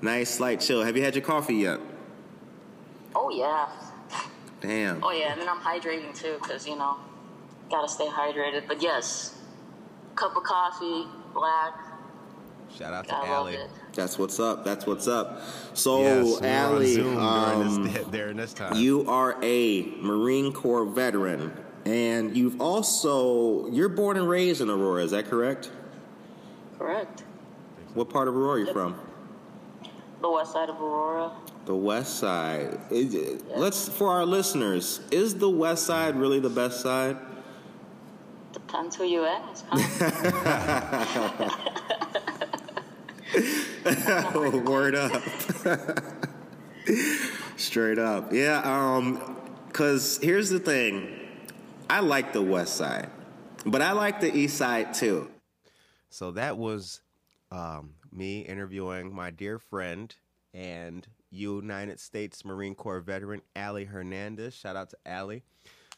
Nice, 0.01 0.41
light 0.41 0.61
chill. 0.61 0.83
Have 0.83 0.97
you 0.97 1.03
had 1.05 1.15
your 1.15 1.25
coffee 1.25 1.55
yet? 1.55 1.79
Oh 3.15 3.31
yeah. 3.31 3.69
Damn. 4.63 5.03
Oh 5.03 5.11
yeah, 5.11 5.33
and 5.33 5.41
then 5.41 5.49
I'm 5.49 5.59
hydrating 5.59 6.15
too, 6.17 6.39
cause 6.41 6.67
you 6.67 6.77
know, 6.77 6.97
gotta 7.69 7.89
stay 7.89 8.07
hydrated. 8.07 8.67
But 8.69 8.81
yes, 8.81 9.37
cup 10.15 10.37
of 10.37 10.45
coffee, 10.45 11.05
black. 11.35 11.75
Shout 12.79 12.95
out 12.95 13.07
to 13.09 13.15
I 13.15 13.19
love 13.19 13.29
Allie. 13.29 13.55
it. 13.57 13.69
That's 13.93 14.19
what's 14.19 14.41
up. 14.41 14.65
That's 14.65 14.87
what's 14.87 15.07
up. 15.07 15.43
So, 15.75 16.01
Yes, 16.01 16.25
we 16.25 16.33
were 16.33 16.39
on 16.39 16.45
Allie, 16.47 17.01
um, 17.77 17.85
this, 17.93 18.07
during 18.07 18.37
this 18.39 18.55
time. 18.55 18.77
you 18.77 19.07
are 19.11 19.37
a 19.43 19.83
Marine 20.01 20.55
Corps 20.55 20.87
veteran, 20.87 21.53
and 21.85 22.35
you've 22.35 22.59
also 22.63 23.69
you're 23.69 23.91
born 23.91 24.17
and 24.17 24.27
raised 24.29 24.61
in 24.63 24.71
Aurora. 24.71 25.03
Is 25.05 25.11
that 25.11 25.27
correct? 25.29 25.71
Correct. 26.79 27.25
What 27.95 28.09
part 28.09 28.29
of 28.29 28.35
Aurora 28.37 28.53
are 28.55 28.59
you 28.65 28.73
from? 28.73 28.95
The 30.23 30.31
west 30.31 30.53
side 30.53 30.71
of 30.71 30.81
Aurora. 30.81 31.33
The 31.65 31.77
West 31.77 32.19
Side. 32.19 32.79
Is- 32.91 33.43
Let's 33.57 33.89
for 33.89 34.11
our 34.11 34.27
listeners. 34.27 35.01
Is 35.11 35.37
the 35.37 35.51
West 35.51 35.87
Side 35.87 36.17
really 36.17 36.41
the 36.41 36.51
best 36.51 36.81
side? 36.81 37.17
Depends 38.53 38.97
who 38.97 39.05
you 39.05 39.25
ask. 39.25 39.65
Huh? 39.69 41.49
Word 44.65 44.95
up. 44.95 45.23
Straight 47.57 47.99
up. 47.99 48.33
Yeah, 48.33 48.61
um, 48.65 49.37
cause 49.73 50.19
here's 50.23 50.51
the 50.51 50.59
thing. 50.59 51.19
I 51.89 52.01
like 52.01 52.33
the 52.33 52.43
west 52.43 52.77
side. 52.77 53.11
But 53.65 53.83
I 53.83 53.93
like 53.93 54.21
the 54.21 54.35
east 54.35 54.57
side 54.57 54.95
too. 54.95 55.29
So 56.11 56.33
that 56.33 56.59
was 56.59 57.01
um, 57.51 57.95
me 58.13 58.41
interviewing 58.41 59.15
my 59.15 59.31
dear 59.31 59.59
friend 59.59 60.15
and 60.53 61.07
United 61.33 61.99
States 61.99 62.45
Marine 62.45 62.75
Corps 62.75 63.01
veteran 63.01 63.43
Allie 63.57 63.87
Hernandez. 63.87 64.55
Shout 64.55 64.77
out 64.77 64.91
to 64.91 64.97
Allie. 65.07 65.43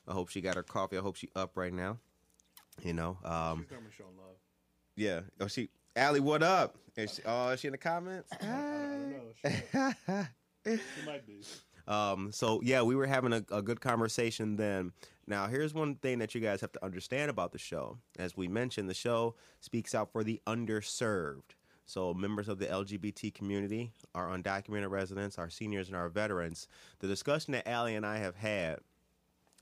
I 0.09 0.12
hope 0.12 0.29
she 0.31 0.41
got 0.41 0.55
her 0.57 0.62
coffee. 0.62 0.97
I 0.97 1.00
hope 1.00 1.17
she 1.17 1.29
up 1.35 1.57
right 1.57 1.73
now. 1.73 1.99
You 2.83 2.93
know, 2.95 3.19
um, 3.25 3.61
She's 3.69 3.71
gonna 3.99 4.11
love. 4.17 4.37
yeah. 4.97 5.21
Oh, 5.41 5.47
she 5.47 5.69
Allie, 5.97 6.21
what 6.21 6.43
up? 6.43 6.76
Is 6.97 7.14
she, 7.17 7.23
oh, 7.26 7.50
is 7.50 7.61
she 7.61 7.69
in 7.69 7.73
the 7.73 7.79
comments? 7.79 8.31
I 8.41 8.47
don't 8.47 9.11
know. 9.11 10.29
She, 10.64 10.76
she 10.76 11.07
might 11.07 11.26
be. 11.26 11.41
Um, 11.87 12.33
so 12.33 12.61
yeah, 12.62 12.83
we 12.83 12.97
were 12.97 13.07
having 13.07 13.33
a, 13.33 13.45
a 13.50 13.62
good 13.62 13.81
conversation 13.81 14.57
then. 14.57 14.93
Now, 15.26 15.47
here's 15.47 15.73
one 15.73 15.95
thing 15.97 16.19
that 16.19 16.35
you 16.35 16.41
guys 16.41 16.61
have 16.61 16.73
to 16.73 16.85
understand 16.85 17.31
about 17.31 17.53
the 17.53 17.59
show. 17.59 17.99
As 18.19 18.37
we 18.37 18.47
mentioned, 18.49 18.91
the 18.91 18.95
show 18.95 19.35
speaks 19.61 19.95
out 19.95 20.11
for 20.12 20.23
the 20.25 20.41
underserved. 20.47 21.55
So 21.87 22.14
members 22.14 22.49
of 22.49 22.59
the 22.59 22.67
LGBT 22.67 23.35
community, 23.35 23.93
our 24.14 24.29
undocumented 24.29 24.91
residents, 24.91 25.38
our 25.38 25.50
seniors, 25.50 25.88
and 25.88 25.97
our 25.97 26.09
veterans. 26.09 26.67
The 27.00 27.07
discussion 27.07 27.53
that 27.53 27.69
Allie 27.69 27.95
and 27.95 28.07
I 28.07 28.19
have 28.19 28.37
had 28.37 28.79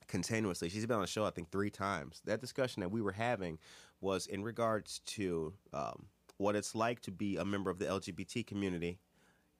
continuously. 0.06 0.68
She's 0.68 0.86
been 0.86 0.96
on 0.96 1.02
the 1.02 1.08
show, 1.08 1.24
I 1.24 1.30
think, 1.30 1.50
three 1.50 1.70
times. 1.70 2.20
That 2.26 2.40
discussion 2.40 2.80
that 2.80 2.90
we 2.90 3.00
were 3.00 3.12
having 3.12 3.58
was 4.00 4.26
in 4.26 4.42
regards 4.42 5.00
to 5.06 5.54
um, 5.72 6.06
what 6.36 6.54
it's 6.54 6.74
like 6.74 7.00
to 7.02 7.10
be 7.10 7.36
a 7.36 7.44
member 7.44 7.70
of 7.70 7.78
the 7.78 7.86
LGBT 7.86 8.46
community 8.46 8.98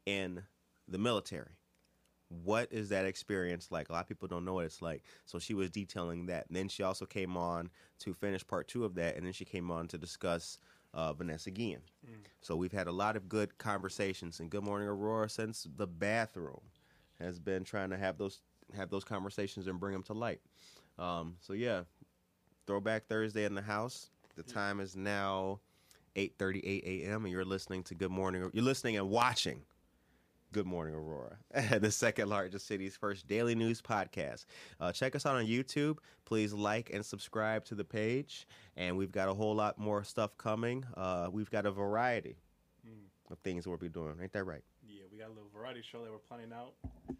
in 0.06 0.42
the 0.88 0.98
military. 0.98 1.56
What 2.44 2.68
is 2.70 2.88
that 2.90 3.04
experience 3.04 3.68
like? 3.70 3.88
A 3.88 3.92
lot 3.92 4.02
of 4.02 4.08
people 4.08 4.28
don't 4.28 4.44
know 4.44 4.54
what 4.54 4.64
it's 4.64 4.82
like. 4.82 5.02
So 5.26 5.38
she 5.38 5.54
was 5.54 5.70
detailing 5.70 6.26
that. 6.26 6.46
And 6.48 6.56
then 6.56 6.68
she 6.68 6.82
also 6.82 7.04
came 7.06 7.36
on 7.36 7.70
to 8.00 8.14
finish 8.14 8.46
part 8.46 8.68
two 8.68 8.84
of 8.84 8.94
that. 8.94 9.16
And 9.16 9.26
then 9.26 9.32
she 9.32 9.44
came 9.44 9.70
on 9.70 9.86
to 9.88 9.98
discuss 9.98 10.58
uh, 10.94 11.12
Vanessa 11.12 11.50
Guillen. 11.50 11.82
So 12.40 12.56
we've 12.56 12.72
had 12.72 12.86
a 12.86 12.92
lot 12.92 13.16
of 13.16 13.28
good 13.28 13.56
conversations. 13.58 14.40
And 14.40 14.50
Good 14.50 14.64
Morning 14.64 14.88
Aurora, 14.88 15.28
since 15.28 15.66
the 15.76 15.86
bathroom, 15.86 16.60
has 17.20 17.38
been 17.38 17.64
trying 17.64 17.90
to 17.90 17.96
have 17.96 18.18
those 18.18 18.40
have 18.74 18.90
those 18.90 19.04
conversations 19.04 19.66
and 19.66 19.78
bring 19.78 19.92
them 19.92 20.02
to 20.04 20.12
light. 20.14 20.40
Um, 20.98 21.36
so 21.40 21.52
yeah, 21.52 21.82
Throwback 22.66 23.06
Thursday 23.06 23.44
in 23.44 23.54
the 23.54 23.62
house. 23.62 24.10
The 24.36 24.42
time 24.42 24.80
is 24.80 24.96
now 24.96 25.60
8:38 26.16 26.84
a.m. 26.84 27.24
and 27.24 27.32
you're 27.32 27.44
listening 27.44 27.82
to 27.84 27.94
Good 27.94 28.10
Morning. 28.10 28.50
You're 28.52 28.64
listening 28.64 28.96
and 28.96 29.10
watching 29.10 29.62
Good 30.52 30.66
Morning 30.66 30.94
Aurora, 30.94 31.38
the 31.80 31.90
second 31.90 32.28
largest 32.28 32.66
city's 32.66 32.94
first 32.94 33.26
daily 33.26 33.54
news 33.54 33.80
podcast. 33.80 34.44
Uh, 34.78 34.92
check 34.92 35.16
us 35.16 35.24
out 35.24 35.34
on 35.34 35.46
YouTube. 35.46 35.96
Please 36.26 36.52
like 36.52 36.90
and 36.92 37.04
subscribe 37.04 37.64
to 37.64 37.74
the 37.74 37.84
page. 37.84 38.46
And 38.76 38.98
we've 38.98 39.10
got 39.10 39.30
a 39.30 39.34
whole 39.34 39.54
lot 39.54 39.78
more 39.78 40.04
stuff 40.04 40.36
coming. 40.36 40.84
Uh, 40.94 41.28
we've 41.32 41.50
got 41.50 41.64
a 41.64 41.70
variety 41.70 42.36
of 43.30 43.38
things 43.38 43.66
we'll 43.66 43.78
be 43.78 43.88
doing. 43.88 44.14
Ain't 44.20 44.32
that 44.32 44.44
right? 44.44 44.62
Yeah, 44.86 45.04
we 45.10 45.16
got 45.16 45.28
a 45.28 45.32
little 45.32 45.48
variety 45.56 45.80
show 45.80 46.02
that 46.02 46.10
we're 46.10 46.18
planning 46.18 46.52
out. 46.52 46.74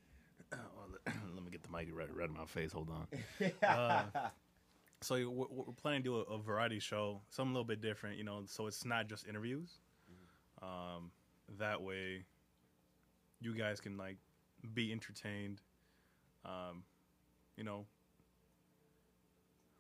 Let, 0.53 1.15
let 1.35 1.43
me 1.43 1.51
get 1.51 1.63
the 1.63 1.71
mic 1.71 1.89
right, 1.91 2.15
right 2.15 2.29
in 2.29 2.35
my 2.37 2.45
face. 2.45 2.73
Hold 2.73 2.91
on. 2.91 3.07
Uh, 3.67 4.03
so 5.01 5.15
we're, 5.31 5.47
we're 5.51 5.73
planning 5.73 6.03
to 6.03 6.05
do 6.05 6.17
a, 6.17 6.35
a 6.35 6.39
variety 6.39 6.79
show, 6.79 7.23
something 7.31 7.53
a 7.53 7.55
little 7.55 7.67
bit 7.67 7.81
different, 7.81 8.19
you 8.19 8.25
know. 8.25 8.43
So 8.47 8.67
it's 8.67 8.85
not 8.85 9.09
just 9.09 9.27
interviews. 9.27 9.79
Um, 10.61 11.11
that 11.59 11.83
way, 11.83 12.25
you 13.43 13.55
guys 13.55 13.81
can 13.81 13.97
like 13.97 14.17
be 14.75 14.93
entertained. 14.93 15.61
Um, 16.45 16.85
you 17.57 17.65
know. 17.65 17.87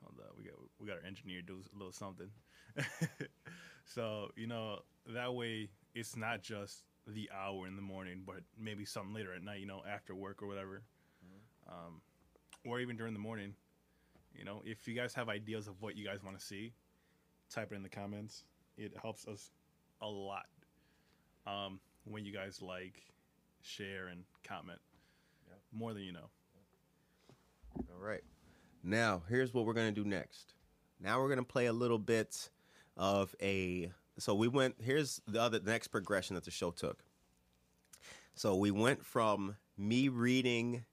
Hold 0.02 0.18
up, 0.18 0.34
we 0.36 0.44
got 0.44 0.54
we 0.80 0.86
got 0.86 0.96
our 0.96 1.06
engineer 1.06 1.42
do 1.42 1.58
a 1.74 1.78
little 1.78 1.92
something. 1.92 2.28
so 3.84 4.30
you 4.36 4.46
know 4.48 4.80
that 5.14 5.32
way 5.32 5.68
it's 5.94 6.16
not 6.16 6.42
just 6.42 6.82
the 7.06 7.30
hour 7.32 7.66
in 7.66 7.76
the 7.76 7.82
morning, 7.82 8.22
but 8.26 8.40
maybe 8.58 8.84
something 8.84 9.14
later 9.14 9.32
at 9.32 9.42
night. 9.42 9.60
You 9.60 9.66
know, 9.66 9.82
after 9.88 10.14
work 10.14 10.42
or 10.42 10.48
whatever, 10.48 10.82
um, 11.68 12.00
or 12.66 12.80
even 12.80 12.96
during 12.96 13.12
the 13.12 13.20
morning. 13.20 13.54
You 14.34 14.44
know, 14.44 14.62
if 14.64 14.88
you 14.88 14.94
guys 14.94 15.12
have 15.14 15.28
ideas 15.28 15.68
of 15.68 15.80
what 15.82 15.96
you 15.96 16.06
guys 16.06 16.24
want 16.24 16.38
to 16.38 16.44
see, 16.44 16.72
type 17.50 17.70
it 17.72 17.76
in 17.76 17.82
the 17.82 17.88
comments. 17.88 18.44
It 18.76 18.92
helps 19.00 19.28
us 19.28 19.50
a 20.00 20.06
lot 20.06 20.46
um, 21.46 21.80
when 22.04 22.24
you 22.24 22.32
guys 22.32 22.62
like, 22.62 23.02
share, 23.62 24.08
and 24.08 24.24
comment. 24.44 24.80
More 25.72 25.94
than 25.94 26.02
you 26.02 26.12
know. 26.12 26.28
All 27.78 28.00
right. 28.00 28.22
Now, 28.84 29.22
here's 29.28 29.54
what 29.54 29.64
we're 29.64 29.72
going 29.72 29.94
to 29.94 30.02
do 30.02 30.08
next. 30.08 30.54
Now 31.00 31.20
we're 31.20 31.28
going 31.28 31.38
to 31.38 31.44
play 31.44 31.66
a 31.66 31.72
little 31.72 31.98
bit 31.98 32.50
of 32.96 33.34
a 33.42 33.90
so 34.18 34.34
we 34.34 34.46
went 34.46 34.76
here's 34.80 35.20
the 35.26 35.40
other 35.40 35.58
the 35.58 35.70
next 35.70 35.88
progression 35.88 36.34
that 36.34 36.44
the 36.44 36.50
show 36.50 36.70
took. 36.70 37.02
So 38.34 38.56
we 38.56 38.70
went 38.70 39.04
from 39.04 39.56
me 39.76 40.08
reading 40.08 40.84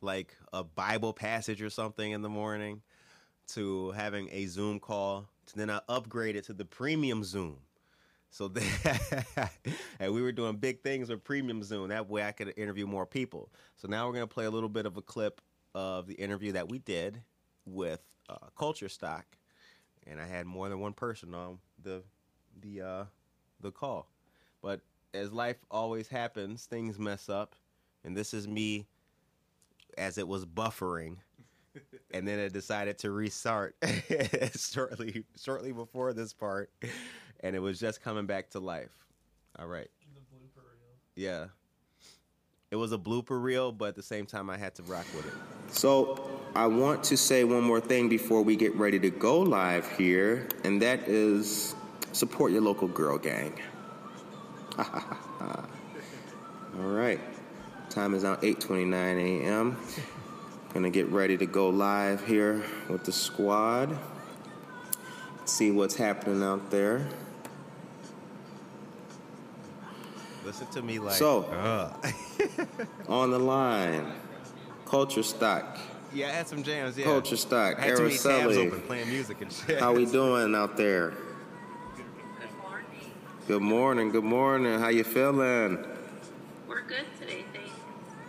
like 0.00 0.36
a 0.52 0.64
Bible 0.64 1.12
passage 1.12 1.60
or 1.60 1.70
something 1.70 2.12
in 2.12 2.22
the 2.22 2.28
morning 2.28 2.82
to 3.48 3.90
having 3.92 4.28
a 4.30 4.46
Zoom 4.46 4.80
call. 4.80 5.28
To 5.46 5.56
then 5.56 5.70
I 5.70 5.80
upgraded 5.88 6.44
to 6.46 6.52
the 6.52 6.64
premium 6.64 7.24
Zoom. 7.24 7.58
So 8.30 8.52
and 10.00 10.12
we 10.12 10.22
were 10.22 10.32
doing 10.32 10.56
big 10.56 10.82
things 10.82 11.08
with 11.08 11.24
premium 11.24 11.62
Zoom. 11.62 11.88
That 11.88 12.08
way 12.08 12.22
I 12.22 12.32
could 12.32 12.52
interview 12.56 12.86
more 12.86 13.06
people. 13.06 13.50
So 13.76 13.88
now 13.88 14.06
we're 14.06 14.12
going 14.12 14.28
to 14.28 14.32
play 14.32 14.44
a 14.44 14.50
little 14.50 14.68
bit 14.68 14.86
of 14.86 14.96
a 14.96 15.02
clip 15.02 15.40
of 15.74 16.06
the 16.06 16.14
interview 16.14 16.52
that 16.52 16.68
we 16.68 16.78
did 16.78 17.22
with 17.64 18.00
uh, 18.28 18.36
Culture 18.56 18.88
Stock, 18.88 19.24
and 20.06 20.20
I 20.20 20.26
had 20.26 20.46
more 20.46 20.68
than 20.68 20.80
one 20.80 20.92
person 20.92 21.34
on 21.34 21.58
the 21.82 22.02
the 22.60 22.82
uh, 22.82 23.04
the 23.60 23.70
call. 23.70 24.08
But 24.62 24.80
as 25.14 25.32
life 25.32 25.56
always 25.70 26.08
happens, 26.08 26.66
things 26.66 26.98
mess 26.98 27.28
up, 27.28 27.54
and 28.04 28.16
this 28.16 28.34
is 28.34 28.46
me 28.46 28.86
as 29.96 30.18
it 30.18 30.28
was 30.28 30.44
buffering, 30.44 31.16
and 32.12 32.26
then 32.26 32.38
it 32.38 32.52
decided 32.52 32.98
to 32.98 33.10
restart 33.10 33.76
shortly 34.56 35.24
shortly 35.40 35.72
before 35.72 36.12
this 36.12 36.32
part, 36.32 36.70
and 37.40 37.54
it 37.56 37.60
was 37.60 37.78
just 37.80 38.02
coming 38.02 38.26
back 38.26 38.50
to 38.50 38.60
life. 38.60 38.90
All 39.58 39.66
right, 39.66 39.88
The 40.14 40.20
blooper 40.36 40.62
reel. 40.64 40.96
yeah. 41.16 41.46
It 42.70 42.76
was 42.76 42.92
a 42.92 42.98
blooper 42.98 43.42
reel, 43.42 43.72
but 43.72 43.86
at 43.86 43.96
the 43.96 44.02
same 44.02 44.26
time, 44.26 44.50
I 44.50 44.58
had 44.58 44.74
to 44.74 44.82
rock 44.82 45.06
with 45.16 45.26
it. 45.26 45.32
So 45.74 46.22
I 46.54 46.66
want 46.66 47.02
to 47.04 47.16
say 47.16 47.42
one 47.44 47.62
more 47.62 47.80
thing 47.80 48.10
before 48.10 48.42
we 48.42 48.56
get 48.56 48.76
ready 48.76 48.98
to 49.00 49.08
go 49.10 49.40
live 49.40 49.90
here, 49.96 50.46
and 50.64 50.82
that 50.82 51.08
is 51.08 51.74
support 52.12 52.52
your 52.52 52.60
local 52.60 52.86
girl 52.88 53.16
gang. 53.16 53.58
All 54.78 55.64
right. 56.84 57.20
Time 57.90 58.14
is 58.14 58.22
now 58.22 58.36
8:29 58.36 58.94
a.m. 59.42 59.76
Gonna 60.74 60.90
get 60.90 61.08
ready 61.08 61.36
to 61.38 61.46
go 61.46 61.70
live 61.70 62.24
here 62.26 62.62
with 62.88 63.04
the 63.04 63.12
squad. 63.12 63.96
See 65.44 65.70
what's 65.70 65.96
happening 65.96 66.42
out 66.42 66.70
there. 66.70 67.08
Listen 70.44 70.66
to 70.68 70.82
me 70.82 70.98
like. 70.98 71.14
So- 71.14 71.44
uh. 71.44 71.92
On 73.08 73.30
the 73.30 73.38
line, 73.38 74.12
Culture 74.86 75.22
Stock. 75.22 75.78
yeah, 76.12 76.28
I 76.28 76.30
had 76.32 76.46
some 76.48 76.62
jams. 76.62 76.96
Yeah. 76.98 77.04
Culture 77.04 77.36
Stock. 77.36 77.78
I 77.78 77.86
had 77.86 77.96
too 77.96 78.02
many 78.04 78.16
tabs 78.18 78.56
Araceli. 78.56 78.66
open 78.66 78.80
playing 78.82 79.08
music 79.08 79.40
and 79.40 79.52
shit. 79.52 79.80
How 79.80 79.92
we 79.94 80.04
doing 80.06 80.54
out 80.54 80.76
there? 80.76 81.14
Good 81.96 82.52
morning. 82.62 82.90
Good 83.46 83.62
morning. 83.62 84.10
Good 84.10 84.24
morning. 84.24 84.78
How 84.78 84.88
you 84.88 85.04
feeling? 85.04 85.84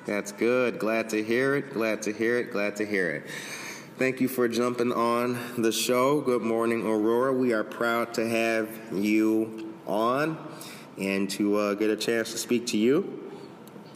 That's 0.09 0.31
good. 0.31 0.79
Glad 0.79 1.09
to 1.09 1.23
hear 1.23 1.55
it. 1.55 1.71
Glad 1.71 2.01
to 2.01 2.11
hear 2.11 2.39
it. 2.39 2.51
Glad 2.51 2.77
to 2.77 2.85
hear 2.85 3.11
it. 3.11 3.29
Thank 3.99 4.19
you 4.19 4.27
for 4.27 4.47
jumping 4.47 4.91
on 4.91 5.37
the 5.55 5.71
show. 5.71 6.19
Good 6.21 6.41
morning, 6.41 6.83
Aurora. 6.83 7.31
We 7.31 7.53
are 7.53 7.63
proud 7.63 8.15
to 8.15 8.27
have 8.27 8.67
you 8.91 9.71
on 9.85 10.35
and 10.97 11.29
to 11.29 11.57
uh, 11.57 11.73
get 11.75 11.91
a 11.91 11.95
chance 11.95 12.31
to 12.31 12.39
speak 12.39 12.65
to 12.67 12.77
you 12.79 13.31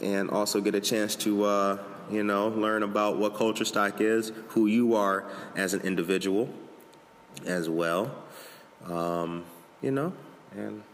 and 0.00 0.30
also 0.30 0.60
get 0.60 0.76
a 0.76 0.80
chance 0.80 1.16
to, 1.16 1.42
uh, 1.42 1.78
you 2.08 2.22
know, 2.22 2.46
learn 2.46 2.84
about 2.84 3.18
what 3.18 3.34
Culture 3.34 3.64
Stock 3.64 4.00
is, 4.00 4.30
who 4.50 4.68
you 4.68 4.94
are 4.94 5.28
as 5.56 5.74
an 5.74 5.80
individual 5.80 6.48
as 7.44 7.68
well. 7.68 8.14
Um, 8.86 9.44
you 9.82 9.90
know, 9.90 10.12
and 10.52 10.84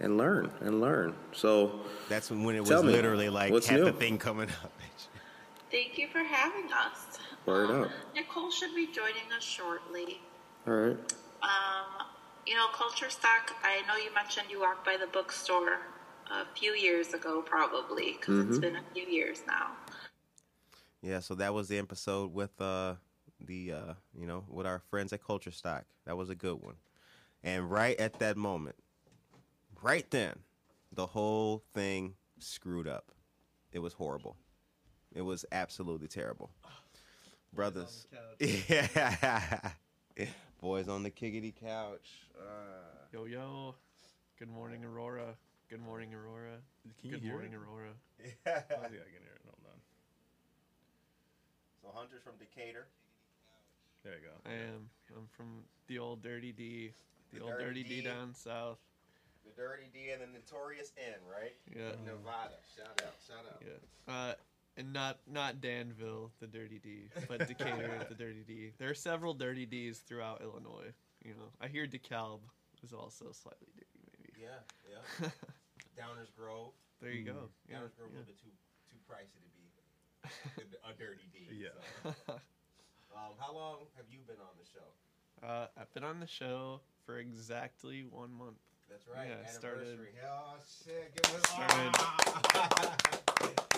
and 0.00 0.16
learn 0.18 0.50
and 0.60 0.80
learn. 0.80 1.14
So, 1.32 1.80
That's 2.08 2.30
when 2.30 2.56
it 2.56 2.60
was 2.60 2.68
Tell 2.68 2.82
me, 2.82 2.92
literally 2.92 3.28
like 3.28 3.52
what's 3.52 3.66
had 3.68 3.80
the 3.80 3.92
new? 3.92 3.92
thing 3.92 4.18
coming 4.18 4.48
up. 4.64 4.72
Thank 5.70 5.98
you 5.98 6.08
for 6.08 6.20
having 6.24 6.72
us. 6.72 7.18
Word 7.46 7.70
um, 7.70 7.82
up. 7.84 7.90
Nicole 8.14 8.50
should 8.50 8.74
be 8.74 8.86
joining 8.86 9.30
us 9.36 9.44
shortly. 9.44 10.20
all 10.66 10.74
right. 10.74 10.98
Um, 11.42 12.06
you 12.46 12.54
know, 12.54 12.66
Culture 12.74 13.10
Stock, 13.10 13.54
I 13.62 13.82
know 13.86 13.96
you 13.96 14.12
mentioned 14.14 14.48
you 14.50 14.60
walked 14.60 14.84
by 14.84 14.96
the 14.96 15.06
bookstore 15.06 15.78
a 16.30 16.44
few 16.56 16.72
years 16.72 17.14
ago, 17.14 17.42
probably, 17.42 18.12
because 18.20 18.38
it's 18.40 18.58
Mm-hmm. 18.58 18.60
been 18.60 18.76
a 18.76 18.82
few 18.94 19.04
years 19.06 19.42
now. 19.46 19.68
Yeah, 21.02 21.20
so 21.20 21.34
that 21.36 21.54
was 21.54 21.68
the 21.68 21.78
episode 21.78 22.34
with 22.34 22.60
uh 22.60 22.94
the 23.40 23.72
uh 23.72 23.94
you 24.18 24.26
know 24.26 24.44
with 24.50 24.66
our 24.66 24.80
friends 24.90 25.12
at 25.12 25.24
Culture 25.24 25.50
Stock. 25.50 25.84
That 26.06 26.16
was 26.16 26.30
a 26.30 26.34
good 26.34 26.60
one. 26.60 26.76
And 27.42 27.70
right 27.70 27.98
at 27.98 28.18
that 28.18 28.36
moment, 28.36 28.76
right 29.82 30.08
then, 30.10 30.34
the 30.92 31.06
whole 31.06 31.62
thing 31.74 32.14
screwed 32.38 32.88
up. 32.88 33.12
It 33.72 33.78
was 33.78 33.92
horrible. 33.92 34.36
It 35.14 35.22
was 35.22 35.44
absolutely 35.52 36.08
terrible. 36.08 36.50
Brothers. 37.52 38.06
Yeah. 40.18 40.26
Boys 40.60 40.88
on 40.88 41.02
the 41.02 41.10
kickity 41.10 41.54
couch. 41.58 42.28
Uh, 42.38 42.42
Yo 43.12 43.24
yo. 43.24 43.74
Good 44.38 44.48
morning, 44.50 44.84
Aurora. 44.84 45.34
Good 45.70 45.80
morning, 45.80 46.12
Aurora. 46.14 46.56
Can 47.00 47.10
you 47.10 47.16
Good 47.16 47.22
hear 47.22 47.32
morning, 47.32 47.52
it? 47.52 47.56
Aurora. 47.56 47.90
I 48.20 48.24
think 48.26 48.36
I 48.46 48.88
can 48.88 48.90
hear 48.92 49.36
it. 49.36 49.42
Hold 49.46 49.64
on. 49.72 49.80
so 51.80 51.88
Hunter's 51.98 52.22
from 52.22 52.34
Decatur. 52.38 52.86
There 54.04 54.14
you 54.14 54.20
go. 54.20 54.50
I 54.50 54.52
am. 54.54 54.90
I'm 55.16 55.26
from 55.34 55.62
the 55.86 55.98
old 55.98 56.22
Dirty 56.22 56.52
D. 56.52 56.92
The, 57.32 57.38
The 57.38 57.44
old 57.44 57.52
Dirty 57.58 57.64
Dirty 57.82 57.82
D 57.84 58.00
D. 58.02 58.02
down 58.02 58.34
south. 58.34 58.78
The 59.56 59.62
Dirty 59.62 59.90
D 59.92 60.10
and 60.12 60.22
the 60.22 60.26
Notorious 60.26 60.92
N, 60.98 61.18
right? 61.26 61.54
Yeah. 61.74 61.96
Nevada. 62.04 62.58
Shout 62.76 63.02
out, 63.02 63.14
shout 63.26 63.44
out. 63.50 63.62
Yeah. 63.62 64.12
Uh, 64.12 64.34
and 64.76 64.92
not 64.92 65.18
not 65.26 65.60
Danville, 65.60 66.30
the 66.40 66.46
Dirty 66.46 66.78
D, 66.78 67.10
but 67.28 67.46
Decatur, 67.48 67.90
the 68.08 68.14
Dirty 68.14 68.44
D. 68.46 68.72
There 68.78 68.90
are 68.90 68.94
several 68.94 69.34
Dirty 69.34 69.66
Ds 69.66 69.98
throughout 69.98 70.42
Illinois. 70.42 70.92
You 71.24 71.34
know, 71.34 71.50
I 71.60 71.68
hear 71.68 71.86
DeKalb 71.86 72.40
is 72.82 72.92
also 72.92 73.26
slightly 73.32 73.68
dirty, 73.76 74.00
maybe. 74.18 74.32
Yeah, 74.40 74.62
yeah. 74.88 75.28
Downers 75.98 76.32
Grove. 76.36 76.72
There 77.02 77.10
you 77.10 77.24
go. 77.24 77.50
Yeah, 77.68 77.76
Downers 77.76 77.96
Grove 77.98 78.10
a 78.10 78.16
little 78.16 78.26
bit 78.26 78.38
too 78.40 78.54
too 78.88 78.96
pricey 79.10 79.36
to 79.42 79.50
be 79.52 80.76
a 80.86 80.92
dirty 80.98 81.28
D. 81.32 81.48
Yeah. 81.60 82.12
so. 82.26 82.34
Um, 83.12 83.34
how 83.38 83.52
long 83.52 83.78
have 83.96 84.06
you 84.10 84.20
been 84.26 84.38
on 84.40 84.54
the 84.56 84.64
show? 84.64 85.46
Uh, 85.46 85.66
I've 85.76 85.92
been 85.92 86.04
on 86.04 86.20
the 86.20 86.26
show 86.28 86.80
for 87.04 87.18
exactly 87.18 88.04
one 88.08 88.32
month. 88.32 88.56
That's 88.90 89.06
right. 89.06 89.28
Yeah, 89.30 89.46
it 89.46 89.54
started- 89.54 89.86
anniversary. 89.86 90.18
Oh 90.26 90.58
shit! 90.66 91.14
Give 91.14 91.34
us 91.34 91.46
Started-! 91.46 93.00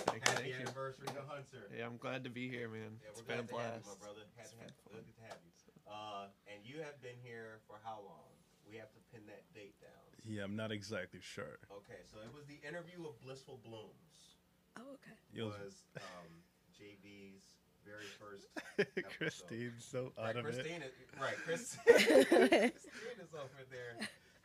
Thank 0.09 0.25
you, 0.27 0.33
Happy 0.33 0.53
thank 0.53 0.61
you. 0.61 0.67
to 0.67 1.23
Hunter. 1.29 1.65
Yeah, 1.77 1.87
I'm 1.87 1.97
glad 1.97 2.25
to 2.25 2.31
be 2.31 2.49
here, 2.49 2.69
man. 2.69 2.97
Yeah, 3.01 3.13
it's 3.13 3.21
we're 3.21 3.29
been 3.37 3.45
a 3.45 3.49
glad 3.49 3.61
to 3.61 3.63
have 3.65 3.77
you, 3.77 3.85
blast. 3.85 4.01
my 4.01 4.07
brother. 4.07 4.25
Happy, 4.37 4.49
It's 4.49 4.53
been 4.57 4.69
happy, 4.69 4.83
fun. 4.85 4.93
good 4.97 5.07
to 5.09 5.17
have 5.29 5.39
you. 5.45 5.53
Uh, 5.89 6.25
and 6.49 6.59
you 6.65 6.81
have 6.83 6.97
been 7.05 7.17
here 7.23 7.61
for 7.69 7.77
how 7.85 8.01
long? 8.05 8.33
We 8.69 8.77
have 8.81 8.89
to 8.97 9.01
pin 9.13 9.21
that 9.29 9.45
date 9.53 9.77
down. 9.81 9.93
Yeah, 10.25 10.45
I'm 10.45 10.57
not 10.57 10.73
exactly 10.73 11.21
sure. 11.21 11.61
Okay, 11.69 12.01
so 12.09 12.17
it 12.25 12.33
was 12.33 12.45
the 12.49 12.57
interview 12.67 13.05
of 13.05 13.21
Blissful 13.21 13.61
Blooms. 13.65 14.41
Oh, 14.81 14.97
okay. 14.97 15.17
It 15.37 15.43
was- 15.45 15.53
was 15.61 15.77
um, 16.01 16.33
JB's 16.73 17.45
very 17.85 18.09
first. 18.21 18.49
episode. 18.79 19.05
Christine's 19.19 19.85
so 19.85 20.13
Right, 20.17 20.29
out 20.33 20.37
of 20.37 20.47
it. 20.47 20.55
Christine 20.55 20.83
is, 20.83 20.93
right, 21.21 21.37
Chris, 21.45 21.77
Christine 21.85 23.21
is 23.21 23.33
over 23.37 23.61
there 23.71 23.97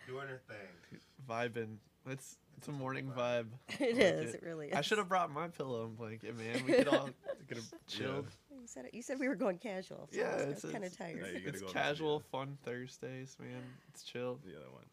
doing 0.08 0.28
her 0.28 0.42
thing. 0.48 1.00
Vibing. 1.30 1.78
It's 2.10 2.38
it's 2.58 2.68
a 2.68 2.72
morning 2.72 3.12
vibe. 3.16 3.48
It 3.80 3.94
like 3.96 4.04
is. 4.04 4.34
it. 4.34 4.42
It 4.42 4.44
really 4.44 4.68
is. 4.70 4.76
I 4.76 4.82
should 4.82 4.98
have 4.98 5.10
brought 5.10 5.30
my 5.30 5.48
pillow 5.50 5.86
and 5.86 5.94
blanket, 5.96 6.34
man. 6.38 6.64
We 6.66 6.74
could 6.74 6.88
all 6.88 7.10
could 7.48 7.58
have 7.58 7.70
chilled. 7.86 8.28
You 8.50 8.66
said 8.66 8.86
it. 8.86 8.94
You 8.96 9.04
said 9.04 9.20
we 9.20 9.28
were 9.28 9.36
going 9.38 9.60
casual. 9.60 10.08
So 10.12 10.18
Yeah, 10.18 10.34
I 10.34 10.50
it's- 10.56 10.66
kind 10.66 10.84
of 10.88 10.96
tired. 10.98 11.22
Yeah, 11.22 11.52
It's 11.52 11.62
go 11.62 11.68
to- 11.68 11.74
casual, 11.74 12.20
fun 12.32 12.58
Thursdays, 12.66 13.36
man. 13.40 13.62
It's 13.94 14.02
chill. 14.04 14.40
The 14.48 14.56
other 14.58 14.72
one. 14.72 14.88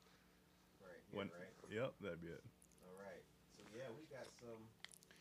Right, 0.82 1.00
yeah, 1.10 1.16
One. 1.16 1.30
right. 1.32 1.54
Yep, 1.72 1.90
that'd 2.02 2.20
be 2.20 2.28
it. 2.28 2.42
All 2.84 2.98
right. 3.00 3.24
So 3.56 3.62
yeah, 3.72 3.88
we 3.96 4.04
got 4.12 4.26
some. 4.42 4.60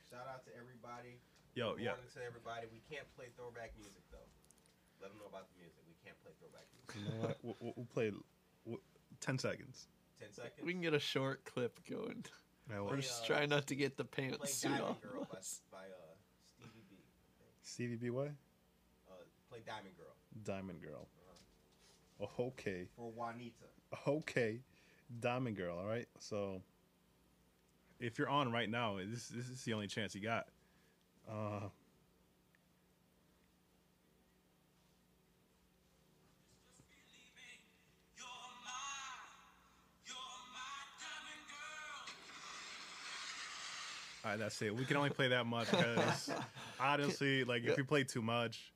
Shout 0.10 0.28
out 0.28 0.44
to 0.46 0.52
everybody. 0.60 1.22
Yo, 1.56 1.78
Good 1.78 1.86
yeah. 1.86 1.94
morning 1.96 2.10
to 2.18 2.22
everybody. 2.26 2.66
We 2.74 2.82
can't 2.90 3.06
play 3.16 3.30
throwback 3.38 3.72
music 3.80 4.02
though. 4.12 4.28
Let 5.00 5.14
them 5.14 5.22
know 5.22 5.30
about 5.30 5.48
the 5.54 5.58
music. 5.62 5.80
We 5.88 5.96
can't 6.04 6.18
play 6.26 6.34
throwback 6.42 6.66
music. 6.74 6.90
You 6.98 7.04
know 7.08 7.18
what? 7.30 7.38
We'll, 7.46 7.58
we'll- 7.62 7.76
we'll 7.78 7.92
play 7.94 8.10
w- 8.68 8.84
ten 9.24 9.38
seconds. 9.38 9.88
Ten 10.20 10.32
seconds. 10.34 10.66
We 10.66 10.74
can 10.74 10.82
get 10.82 10.94
a 10.94 11.00
short 11.00 11.46
clip 11.46 11.80
going. 11.90 12.26
I 12.74 12.80
will. 12.80 12.88
We're 12.88 12.98
just 12.98 13.24
uh, 13.24 13.28
trying 13.28 13.50
not 13.50 13.68
to 13.68 13.76
get 13.76 13.98
the 13.98 14.06
play 14.06 14.30
pantsuit 14.30 14.64
Diamond 14.64 14.84
off. 14.84 15.02
Girl 15.02 15.28
by, 15.32 15.38
by 15.72 15.78
uh, 15.78 16.14
Stevie 16.46 16.84
B. 16.90 16.96
Stevie 17.62 17.96
B. 17.96 18.10
What? 18.10 18.28
Uh, 19.10 19.14
play 19.50 19.60
Diamond 19.66 19.96
Girl 19.98 20.14
Diamond 20.44 20.82
Girl. 20.82 21.08
Oh, 22.22 22.46
okay. 22.48 22.88
for 22.96 23.12
Juanita. 23.12 23.66
Okay. 24.08 24.60
Diamond 25.20 25.58
Girl. 25.58 25.78
All 25.78 25.86
right. 25.86 26.08
So, 26.20 26.62
if 28.00 28.18
you're 28.18 28.30
on 28.30 28.52
right 28.52 28.70
now, 28.70 28.98
this 28.98 29.28
this 29.28 29.50
is 29.50 29.64
the 29.64 29.74
only 29.74 29.88
chance 29.88 30.16
you 30.16 30.22
got. 30.22 30.48
Uh, 31.30 31.68
all 44.24 44.32
right, 44.32 44.40
that's 44.40 44.62
it. 44.62 44.76
We 44.76 44.86
can 44.86 44.98
only 44.98 45.10
play 45.10 45.28
that 45.30 45.46
much 45.46 45.70
because 45.72 46.30
honestly, 46.80 47.44
like 47.44 47.64
if 47.66 47.78
we 47.78 47.84
play 47.84 48.04
too 48.04 48.22
much, 48.22 48.72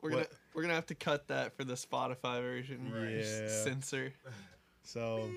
We're 0.00 0.10
What- 0.10 0.16
gonna 0.16 0.26
we're 0.54 0.62
gonna 0.62 0.74
have 0.74 0.86
to 0.86 0.94
cut 0.94 1.28
that 1.28 1.56
for 1.56 1.64
the 1.64 1.74
Spotify 1.74 2.40
version. 2.42 2.90
Right. 2.92 3.24
Yeah. 3.24 3.48
Censor. 3.64 4.12
so 4.82 5.28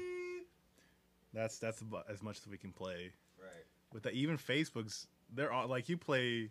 that's 1.34 1.58
that's 1.60 1.82
about 1.82 2.06
as 2.10 2.21
much 2.23 2.38
as 2.39 2.47
we 2.47 2.58
can 2.58 2.71
play. 2.71 3.12
Right. 3.39 3.65
With 3.93 4.04
that, 4.04 4.13
even 4.13 4.38
Facebook's, 4.38 5.08
they're 5.34 5.51
all 5.51 5.67
like 5.67 5.89
you 5.89 5.97
play 5.97 6.49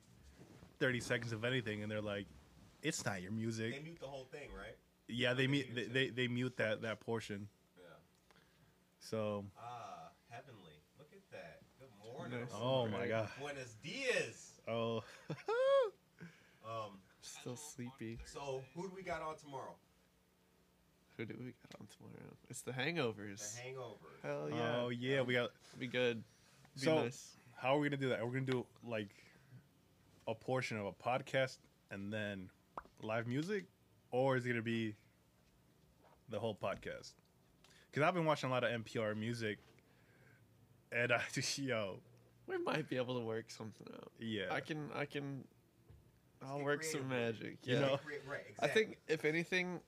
thirty 0.79 1.01
seconds 1.01 1.33
of 1.33 1.45
anything, 1.45 1.83
and 1.83 1.91
they're 1.91 2.01
like, 2.01 2.27
it's 2.83 3.05
not 3.05 3.23
your 3.23 3.33
music. 3.33 3.75
They 3.75 3.81
mute 3.83 4.01
the 4.01 4.07
whole 4.07 4.25
thing, 4.31 4.49
right? 4.57 4.77
Yeah, 5.09 5.35
they 5.35 5.43
they 5.43 5.47
mute 5.49 5.67
they, 5.75 5.85
they 5.85 6.09
they 6.11 6.29
mute 6.29 6.57
that 6.57 6.83
that 6.83 7.01
portion. 7.01 7.49
Yeah. 7.77 7.85
So 9.01 9.45
Ah, 9.59 10.11
heavenly. 10.31 10.81
Look 10.99 11.09
at 11.13 11.31
that. 11.33 11.61
Good 12.25 12.31
morning. 12.31 12.49
Nice. 12.51 12.61
oh 12.63 12.87
my 12.89 13.07
god. 13.07 13.29
Buenos 13.41 13.75
dias. 13.83 14.53
Oh. 14.69 15.03
Um. 16.67 16.93
Still 17.21 17.57
sleepy. 17.57 18.19
So 18.25 18.63
who 18.75 18.85
do 18.89 18.93
we 18.97 19.03
got 19.03 19.21
on 19.21 19.37
tomorrow? 19.37 19.75
Who 21.19 21.27
do 21.27 21.35
we 21.39 21.53
got 21.53 21.79
on 21.79 21.87
tomorrow? 21.95 22.33
It's 22.49 22.63
the 22.63 22.73
Hangovers. 22.73 23.55
The 23.55 23.61
Hangover. 23.63 24.09
Hell 24.23 24.49
yeah. 24.51 24.77
Oh 24.77 24.89
yeah, 24.89 25.21
we 25.21 25.35
got. 25.35 25.51
Be 25.79 25.87
good. 25.87 26.23
Be 26.75 26.87
So- 26.87 27.03
nice. 27.03 27.33
How 27.57 27.77
are 27.77 27.79
we 27.79 27.89
gonna 27.89 28.01
do 28.01 28.09
that? 28.09 28.21
We're 28.21 28.29
we 28.29 28.41
gonna 28.41 28.51
do 28.53 28.67
like 28.83 29.11
a 30.27 30.35
portion 30.35 30.79
of 30.79 30.87
a 30.87 30.93
podcast 30.93 31.59
and 31.91 32.11
then 32.11 32.49
live 33.03 33.27
music, 33.27 33.67
or 34.11 34.37
is 34.39 34.47
it 34.47 34.49
gonna 34.49 34.63
be 34.63 34.95
the 36.31 36.39
whole 36.41 36.55
podcast? 36.55 37.13
Because 37.91 38.07
I've 38.09 38.15
been 38.15 38.25
watching 38.25 38.49
a 38.49 38.53
lot 38.53 38.65
of 38.65 38.71
NPR 38.71 39.15
music, 39.15 39.59
and 40.91 41.13
I 41.13 41.21
yo, 41.57 42.01
We 42.47 42.59
might 42.59 42.89
be 42.89 42.97
able 42.97 43.19
to 43.19 43.25
work 43.25 43.51
something 43.51 43.87
out. 43.95 44.13
Yeah. 44.19 44.47
I 44.51 44.61
can. 44.61 44.89
I 44.95 45.05
can. 45.07 45.45
I'll 46.47 46.61
work 46.63 46.83
some 46.85 47.09
creative 47.09 47.37
with 47.39 47.43
magic. 47.43 47.59
You 47.65 47.75
Yeah. 47.75 47.81
know? 47.81 48.01
Right, 48.29 48.41
I 48.61 48.69
think 48.69 48.99
if 49.09 49.25
anything, 49.25 49.81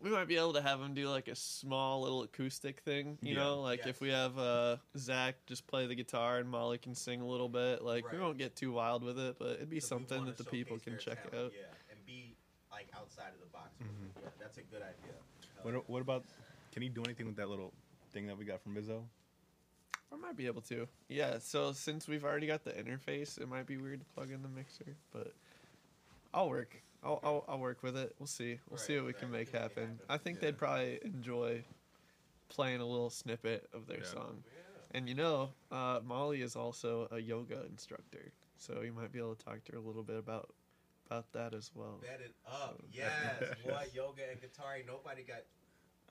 we 0.00 0.10
might 0.10 0.28
be 0.28 0.36
able 0.36 0.52
to 0.52 0.62
have 0.62 0.80
him 0.80 0.94
do 0.94 1.08
like 1.08 1.26
a 1.26 1.34
small 1.34 2.02
little 2.02 2.22
acoustic 2.22 2.80
thing. 2.80 3.18
You 3.20 3.34
Yeah. 3.34 3.40
know, 3.42 3.60
like 3.62 3.80
Yes. 3.80 3.88
if 3.88 4.00
we 4.00 4.10
have 4.10 4.38
uh, 4.38 4.76
Zach 4.96 5.44
just 5.46 5.66
play 5.66 5.86
the 5.88 5.96
guitar 5.96 6.38
and 6.38 6.48
Molly 6.48 6.78
can 6.78 6.94
sing 6.94 7.20
a 7.20 7.26
little 7.26 7.48
bit. 7.48 7.82
Like 7.82 8.10
we 8.12 8.18
won't 8.20 8.38
get 8.38 8.54
too 8.54 8.70
wild 8.72 9.02
with 9.02 9.18
it, 9.18 9.36
but 9.40 9.56
it'd 9.56 9.70
be 9.70 9.80
So 9.80 9.88
something 9.88 10.24
that 10.26 10.36
the 10.38 10.44
people 10.44 10.78
can 10.78 10.98
check 10.98 11.28
talent, 11.30 11.46
out. 11.46 11.52
Yeah, 11.52 11.66
and 11.90 12.06
be 12.06 12.36
like 12.70 12.88
outside 12.96 13.32
of 13.34 13.40
the 13.40 13.46
box. 13.46 13.70
Mm-hmm. 13.82 14.22
Yeah, 14.22 14.28
that's 14.38 14.58
a 14.58 14.62
good 14.62 14.82
idea. 14.82 15.14
What, 15.62 15.88
what 15.88 16.00
about? 16.02 16.24
Can 16.72 16.82
he 16.82 16.88
do 16.88 17.02
anything 17.04 17.26
with 17.26 17.36
that 17.36 17.48
little 17.48 17.72
thing 18.12 18.26
that 18.28 18.38
we 18.38 18.44
got 18.44 18.60
from 18.62 18.74
Bizzo? 18.76 19.02
I 20.12 20.16
might 20.16 20.36
be 20.36 20.46
able 20.46 20.60
to. 20.62 20.86
Yeah. 21.08 21.38
So 21.38 21.72
since 21.72 22.06
we've 22.08 22.24
already 22.24 22.46
got 22.46 22.64
the 22.64 22.72
interface, 22.72 23.40
it 23.40 23.48
might 23.48 23.66
be 23.66 23.76
weird 23.76 24.00
to 24.00 24.06
plug 24.14 24.30
in 24.30 24.42
the 24.42 24.48
mixer, 24.48 24.96
but 25.12 25.32
I'll 26.34 26.48
work. 26.48 26.74
I'll 27.02 27.20
I'll, 27.22 27.44
I'll 27.48 27.58
work 27.58 27.82
with 27.82 27.96
it. 27.96 28.14
We'll 28.18 28.26
see. 28.26 28.58
We'll 28.68 28.78
see 28.78 28.96
what 28.96 29.06
we 29.06 29.12
can 29.12 29.30
make 29.30 29.48
See 29.48 29.52
what 29.58 29.74
can 29.74 29.82
happen. 29.82 29.82
happen. 29.98 30.00
I 30.08 30.18
think 30.18 30.36
Yeah. 30.36 30.40
they'd 30.46 30.58
probably 30.58 30.98
enjoy 31.04 31.64
playing 32.48 32.80
a 32.80 32.86
little 32.86 33.10
snippet 33.10 33.68
of 33.72 33.86
their 33.86 33.98
Yeah. 34.00 34.04
song. 34.04 34.44
And 34.94 35.08
you 35.08 35.14
know, 35.14 35.48
uh, 35.70 36.00
Molly 36.04 36.42
is 36.42 36.54
also 36.54 37.08
a 37.10 37.18
yoga 37.18 37.64
instructor, 37.64 38.30
so 38.58 38.82
you 38.82 38.92
might 38.92 39.10
be 39.10 39.18
able 39.18 39.34
to 39.34 39.42
talk 39.44 39.64
to 39.64 39.72
her 39.72 39.78
a 39.78 39.80
little 39.80 40.02
bit 40.02 40.16
about 40.18 40.50
about 41.06 41.30
that 41.32 41.52
as 41.54 41.70
well. 41.74 41.98
Bet 42.02 42.20
it 42.22 42.34
up. 42.46 42.80
Yes. 42.92 43.42
what 43.64 43.94
yoga 43.94 44.22
and 44.30 44.40
guitar? 44.40 44.76
Nobody 44.86 45.22
got. 45.22 45.42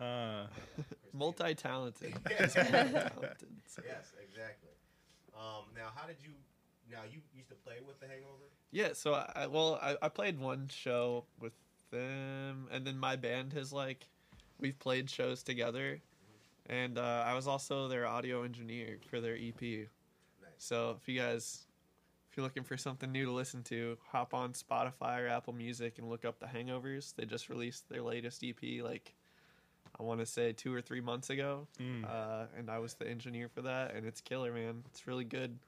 Uh, 0.02 0.48
Multi 1.14 1.54
talented. 1.56 2.14
Yes. 2.30 2.54
talented. 2.54 3.12
Yes, 3.86 4.12
exactly. 4.22 4.70
Um, 5.36 5.66
now, 5.76 5.90
how 5.96 6.08
did 6.08 6.18
you? 6.24 6.32
Now 6.92 7.02
you 7.10 7.20
used 7.36 7.50
to 7.50 7.56
play 7.56 7.76
with 7.86 8.00
the 8.00 8.08
Hangover. 8.08 8.50
Yeah, 8.72 8.90
so 8.94 9.14
I 9.14 9.32
I- 9.36 9.48
well, 9.48 9.80
I, 9.82 9.96
I 10.02 10.10
played 10.10 10.40
one 10.40 10.68
show 10.70 11.26
with 11.40 11.54
them, 11.92 12.68
and 12.72 12.86
then 12.86 12.98
my 12.98 13.16
band 13.16 13.54
has 13.54 13.72
like, 13.72 14.08
we've 14.60 14.78
played 14.80 15.10
shows 15.10 15.44
together, 15.44 16.00
and 16.68 16.98
uh, 16.98 17.24
I 17.26 17.34
was 17.34 17.48
also 17.48 17.88
their 17.88 18.08
audio 18.08 18.44
engineer 18.44 18.98
for 19.10 19.20
their 19.22 19.36
EP. 19.36 19.62
Nice. 19.62 19.88
So 20.58 20.98
if 21.00 21.08
you 21.08 21.20
guys, 21.20 21.66
if 22.30 22.38
you're 22.38 22.44
looking 22.46 22.64
for 22.64 22.78
something 22.78 23.12
new 23.12 23.26
to 23.26 23.32
listen 23.32 23.62
to, 23.64 23.98
hop 24.12 24.34
on 24.34 24.54
Spotify 24.54 25.20
or 25.22 25.28
Apple 25.28 25.54
Music 25.54 25.98
and 25.98 26.10
look 26.10 26.24
up 26.26 26.40
the 26.40 26.46
Hangovers. 26.48 27.14
They 27.16 27.26
just 27.26 27.50
released 27.50 27.88
their 27.90 28.02
latest 28.02 28.44
EP, 28.44 28.82
like 28.84 29.14
I 30.00 30.04
want 30.04 30.20
to 30.20 30.26
say 30.26 30.52
two 30.54 30.74
or 30.74 30.82
three 30.82 31.02
months 31.02 31.30
ago, 31.30 31.68
Mm. 31.80 32.06
uh, 32.10 32.46
and 32.58 32.70
I 32.70 32.80
was 32.80 32.94
the 32.96 33.08
engineer 33.08 33.48
for 33.50 33.62
that, 33.64 33.94
and 33.94 34.06
it's 34.06 34.22
killer, 34.22 34.52
man. 34.54 34.84
It's 34.88 35.06
really 35.08 35.26
good, 35.26 35.60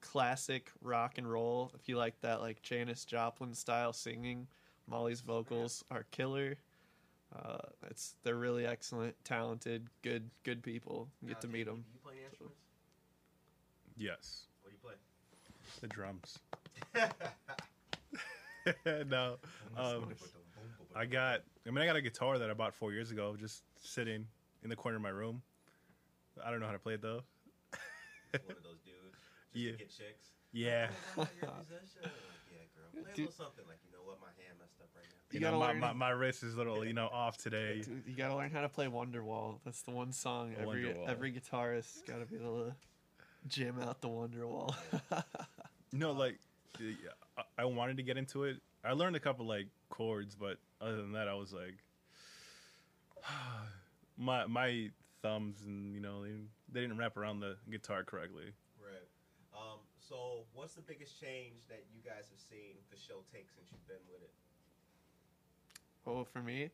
classic 0.00 0.70
rock 0.82 1.16
and 1.18 1.30
roll. 1.30 1.70
If 1.74 1.88
you 1.88 1.96
like 1.96 2.20
that, 2.20 2.40
like 2.40 2.60
Janis 2.62 3.04
Joplin 3.04 3.54
style 3.54 3.92
singing, 3.92 4.46
Molly's 4.86 5.20
vocals 5.20 5.84
are 5.90 6.04
killer. 6.10 6.56
Uh, 7.34 7.58
it's 7.90 8.14
they're 8.24 8.36
really 8.36 8.66
excellent, 8.66 9.14
talented, 9.24 9.86
good, 10.02 10.28
good 10.44 10.62
people. 10.62 11.08
You 11.20 11.28
Now, 11.28 11.34
get 11.34 11.40
to 11.42 11.48
meet 11.48 11.58
you- 11.60 11.64
them. 11.66 11.84
You 11.94 12.00
play 12.00 12.14
any 12.16 12.24
instruments? 12.24 12.58
yes, 13.96 14.46
What 14.62 14.70
do 14.70 14.76
you 14.76 14.80
play? 14.82 14.94
the 15.80 15.88
drums. 15.88 16.38
no, 19.08 19.36
um, 19.76 20.08
I 20.94 21.06
got. 21.06 21.42
I 21.66 21.70
mean, 21.70 21.78
I 21.82 21.86
got 21.86 21.96
a 21.96 22.02
guitar 22.02 22.38
that 22.38 22.50
I 22.50 22.54
bought 22.54 22.74
four 22.74 22.92
years 22.92 23.10
ago, 23.10 23.36
just 23.38 23.62
sitting 23.80 24.26
in 24.62 24.70
the 24.70 24.76
corner 24.76 24.96
of 24.96 25.02
my 25.02 25.08
room. 25.10 25.42
I 26.44 26.50
don't 26.50 26.60
know 26.60 26.66
how 26.66 26.72
to 26.72 26.78
play 26.78 26.94
it 26.94 27.02
though. 27.02 27.22
One 28.32 28.42
of 28.56 28.62
those 28.62 28.80
dudes. 28.84 29.16
Just 29.52 29.54
Yeah. 29.54 29.72
To 29.72 29.78
get 29.78 29.88
chicks. 29.88 30.26
Yeah, 30.52 30.88
Oh, 31.16 31.26
you're 31.40 31.50
a 31.50 31.54
musician. 31.54 32.02
yeah, 32.04 32.58
girl. 32.74 33.02
Play 33.04 33.12
a 33.12 33.16
little 33.16 33.32
something 33.32 33.64
like 33.68 33.78
you 33.84 33.92
know 33.92 34.02
what, 34.04 34.18
my 34.20 34.28
hand 34.42 34.58
messed 34.58 34.80
up 34.80 34.88
right 34.96 35.04
now. 35.04 35.16
you, 35.30 35.34
You 35.34 35.40
know, 35.40 35.50
gotta 35.52 35.58
my, 35.58 35.66
learn- 35.72 35.80
my, 35.80 35.92
my 35.92 36.10
wrist 36.10 36.42
is 36.42 36.54
a 36.54 36.56
little, 36.58 36.84
you 36.84 36.92
know, 36.94 37.06
off 37.12 37.36
today. 37.36 37.82
Dude, 37.84 38.02
you 38.06 38.14
gotta 38.16 38.34
learn 38.36 38.50
how 38.50 38.62
to 38.62 38.68
play 38.68 38.86
Wonderwall. 38.86 39.58
That's 39.64 39.82
the 39.82 39.90
one 39.90 40.12
song 40.12 40.54
every 40.58 40.84
Wonderwall. 40.84 41.08
every 41.08 41.32
guitarist 41.32 42.06
gotta 42.06 42.24
be 42.26 42.36
able 42.36 42.64
to 42.66 42.74
jam 43.46 43.78
out 43.80 44.00
the 44.00 44.08
Wonderwall. 44.08 44.74
No, 45.90 46.12
like, 46.12 46.38
I, 47.38 47.42
I 47.56 47.64
wanted 47.64 47.96
to 47.96 48.02
get 48.02 48.18
into 48.18 48.44
it. 48.44 48.58
I 48.84 48.92
learned 48.92 49.16
a 49.16 49.20
couple 49.20 49.46
like 49.46 49.68
chords, 49.88 50.34
but 50.34 50.58
other 50.82 50.96
than 50.96 51.12
that, 51.12 51.28
I 51.28 51.34
was 51.34 51.50
like, 51.50 51.76
my 54.16 54.46
my 54.46 54.90
thumbs 55.22 55.62
and 55.64 55.94
you 55.94 56.00
know 56.00 56.22
they, 56.22 56.32
they 56.72 56.80
didn't 56.80 56.98
wrap 56.98 57.16
around 57.16 57.40
the 57.40 57.56
guitar 57.70 58.04
correctly. 58.04 58.52
Right. 58.80 59.08
Um, 59.54 59.78
so, 59.98 60.44
what's 60.54 60.74
the 60.74 60.82
biggest 60.82 61.20
change 61.20 61.66
that 61.68 61.84
you 61.92 62.00
guys 62.02 62.30
have 62.30 62.40
seen 62.40 62.76
the 62.90 62.96
show 62.96 63.24
take 63.32 63.48
since 63.50 63.68
you've 63.70 63.86
been 63.86 64.04
with 64.10 64.22
it? 64.22 64.30
oh, 66.06 66.24
for 66.24 66.40
me, 66.40 66.70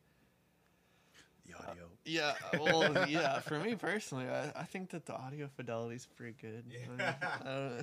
The 1.47 1.69
audio. 1.69 1.83
yeah. 2.05 2.33
Well, 2.59 3.07
yeah. 3.07 3.39
For 3.39 3.59
me 3.59 3.75
personally, 3.75 4.25
I, 4.27 4.51
I 4.55 4.63
think 4.63 4.89
that 4.91 5.05
the 5.05 5.13
audio 5.13 5.47
fidelity 5.55 5.95
is 5.95 6.05
pretty 6.05 6.35
good. 6.41 6.63
Yeah. 6.69 7.81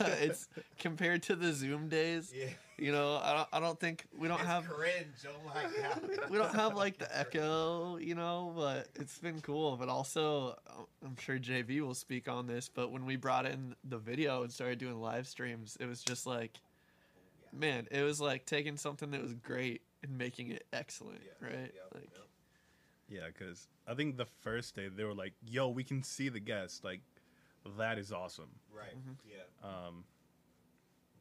It's 0.00 0.48
compared 0.78 1.22
to 1.24 1.36
the 1.36 1.52
Zoom 1.52 1.88
days. 1.88 2.32
Yeah. 2.34 2.46
You 2.78 2.92
know, 2.92 3.16
I 3.22 3.34
don't. 3.34 3.48
I 3.52 3.60
don't 3.60 3.78
think 3.78 4.06
we 4.16 4.28
don't 4.28 4.38
It's 4.40 4.46
have. 4.48 4.66
cringe. 4.66 5.26
Oh 5.26 5.32
my 5.46 5.62
god. 5.82 6.30
we 6.30 6.38
don't 6.38 6.54
have 6.54 6.74
like 6.76 6.98
the 6.98 7.14
echo, 7.18 7.96
you 7.98 8.14
know, 8.14 8.52
but 8.56 8.88
it's 8.94 9.18
been 9.18 9.40
cool. 9.40 9.76
But 9.76 9.88
also, 9.88 10.56
uh, 10.68 10.82
I'm 11.04 11.16
sure 11.18 11.38
JV 11.38 11.80
will 11.80 11.94
speak 11.94 12.28
on 12.28 12.46
this. 12.46 12.68
But 12.72 12.90
when 12.90 13.04
we 13.06 13.16
brought 13.16 13.44
in 13.46 13.74
the 13.84 13.98
video 13.98 14.42
and 14.42 14.52
started 14.52 14.78
doing 14.78 15.00
live 15.00 15.26
streams, 15.26 15.76
it 15.80 15.86
was 15.86 16.02
just 16.02 16.26
like, 16.26 16.52
man, 17.52 17.86
it 17.90 18.02
was 18.02 18.20
like 18.20 18.46
taking 18.46 18.76
something 18.76 19.10
that 19.10 19.20
was 19.22 19.34
great 19.34 19.82
and 20.02 20.16
making 20.16 20.48
it 20.50 20.64
excellent, 20.72 21.20
Yeah. 21.42 21.46
right? 21.48 21.72
Yep, 21.74 21.88
like, 21.94 22.02
yep. 22.04 22.26
Yeah, 23.10 23.26
because 23.26 23.68
I 23.86 23.94
think 23.94 24.16
the 24.16 24.26
first 24.26 24.74
day 24.76 24.88
they 24.88 25.04
were 25.04 25.14
like, 25.14 25.34
"Yo, 25.44 25.68
we 25.68 25.84
can 25.84 26.02
see 26.02 26.28
the 26.28 26.40
guests." 26.40 26.82
Like, 26.84 27.00
that 27.76 27.98
is 27.98 28.12
awesome. 28.12 28.50
Right. 28.74 28.96
Mm-hmm. 28.96 29.12
Yeah. 29.28 29.68
Um, 29.68 30.04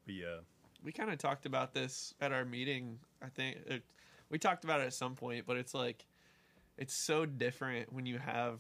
but 0.06 0.16
yeah, 0.16 0.38
we 0.84 0.92
kind 0.92 1.10
of 1.10 1.18
talked 1.18 1.46
about 1.46 1.74
this 1.74 2.14
at 2.22 2.32
our 2.32 2.46
meeting. 2.46 3.00
I 3.22 3.28
think 3.30 3.58
it, 3.66 3.84
we 4.30 4.38
talked 4.38 4.64
about 4.64 4.82
it 4.82 4.86
at 4.86 4.94
some 4.94 5.16
point, 5.16 5.46
but 5.46 5.58
it's 5.58 5.74
like 5.74 6.06
it's 6.78 6.94
so 6.94 7.26
different 7.26 7.92
when 7.92 8.06
you 8.06 8.20
have 8.20 8.60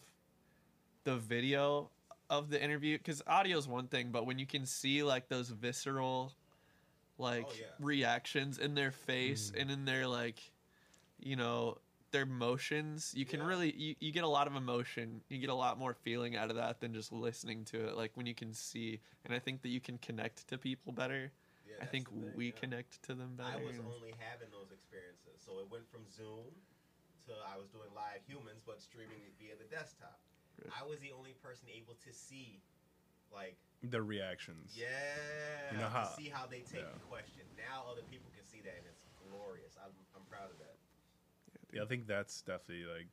the 1.03 1.15
video 1.15 1.89
of 2.29 2.49
the 2.49 2.61
interview 2.61 2.97
because 2.97 3.21
audio 3.27 3.57
is 3.57 3.67
one 3.67 3.87
thing, 3.87 4.09
but 4.11 4.25
when 4.25 4.37
you 4.39 4.45
can 4.45 4.65
see 4.65 5.03
like 5.03 5.29
those 5.29 5.49
visceral 5.49 6.33
like 7.17 7.45
Oh, 7.47 7.53
yeah. 7.59 7.65
reactions 7.79 8.57
in 8.57 8.75
their 8.75 8.91
face 8.91 9.51
and 9.57 9.69
in 9.69 9.85
their 9.85 10.07
like 10.07 10.39
you 11.19 11.35
know 11.35 11.77
their 12.11 12.25
motions 12.25 13.13
you 13.15 13.25
can 13.25 13.39
Yeah. 13.39 13.47
really 13.47 13.71
you, 13.75 13.95
you 13.99 14.11
get 14.11 14.23
a 14.23 14.27
lot 14.27 14.47
of 14.47 14.55
emotion 14.55 15.21
you 15.29 15.37
get 15.37 15.49
a 15.49 15.53
lot 15.55 15.77
more 15.77 15.93
feeling 15.93 16.35
out 16.35 16.49
of 16.49 16.55
that 16.57 16.79
than 16.79 16.93
just 16.93 17.11
listening 17.11 17.65
to 17.65 17.87
it 17.87 17.95
like 17.95 18.11
when 18.15 18.25
you 18.25 18.35
can 18.35 18.53
see 18.53 18.99
and 19.25 19.33
i 19.33 19.39
think 19.39 19.61
that 19.61 19.69
you 19.69 19.79
can 19.79 19.97
connect 19.99 20.47
to 20.49 20.57
people 20.57 20.91
better 20.93 21.31
Yeah, 21.69 21.75
I 21.81 21.85
think 21.85 22.09
thing, 22.09 22.31
we 22.35 22.47
yeah. 22.47 22.59
connect 22.59 23.01
to 23.07 23.13
them 23.13 23.35
better. 23.37 23.53
I 23.53 23.61
was 23.61 23.77
only 23.79 24.13
having 24.17 24.49
those 24.49 24.71
experiences. 24.73 25.37
So 25.45 25.59
it 25.61 25.69
went 25.69 25.85
from 25.93 26.01
Zoom 26.09 26.49
to 27.29 27.33
I 27.45 27.61
was 27.61 27.69
doing 27.69 27.93
live 27.93 28.25
humans, 28.25 28.65
but 28.65 28.81
streaming 28.81 29.21
via 29.37 29.53
the 29.53 29.69
desktop. 29.69 30.17
Right. 30.57 30.73
I 30.73 30.81
was 30.89 30.97
the 30.99 31.13
only 31.13 31.37
person 31.45 31.69
able 31.69 31.93
to 32.01 32.09
see, 32.11 32.57
like, 33.29 33.53
the 33.85 34.01
reactions. 34.01 34.73
yeah, 34.73 34.89
You 35.71 35.77
know 35.77 35.93
to 35.93 36.09
how- 36.09 36.09
see 36.17 36.25
how 36.27 36.49
they 36.49 36.65
take 36.65 36.81
yeah. 36.89 36.97
the 36.97 37.05
question. 37.05 37.45
Now 37.55 37.85
other 37.85 38.01
people 38.09 38.33
can 38.33 38.43
see 38.49 38.65
that, 38.65 38.73
and 38.81 38.89
it's 38.89 39.05
glorious. 39.29 39.77
I'm, 39.77 39.93
I'm 40.17 40.25
proud 40.25 40.49
of 40.49 40.57
that. 40.65 40.73
Yeah, 41.73 41.83
I 41.83 41.85
think 41.85 42.07
that's 42.07 42.41
definitely 42.41 42.85
like 42.85 43.07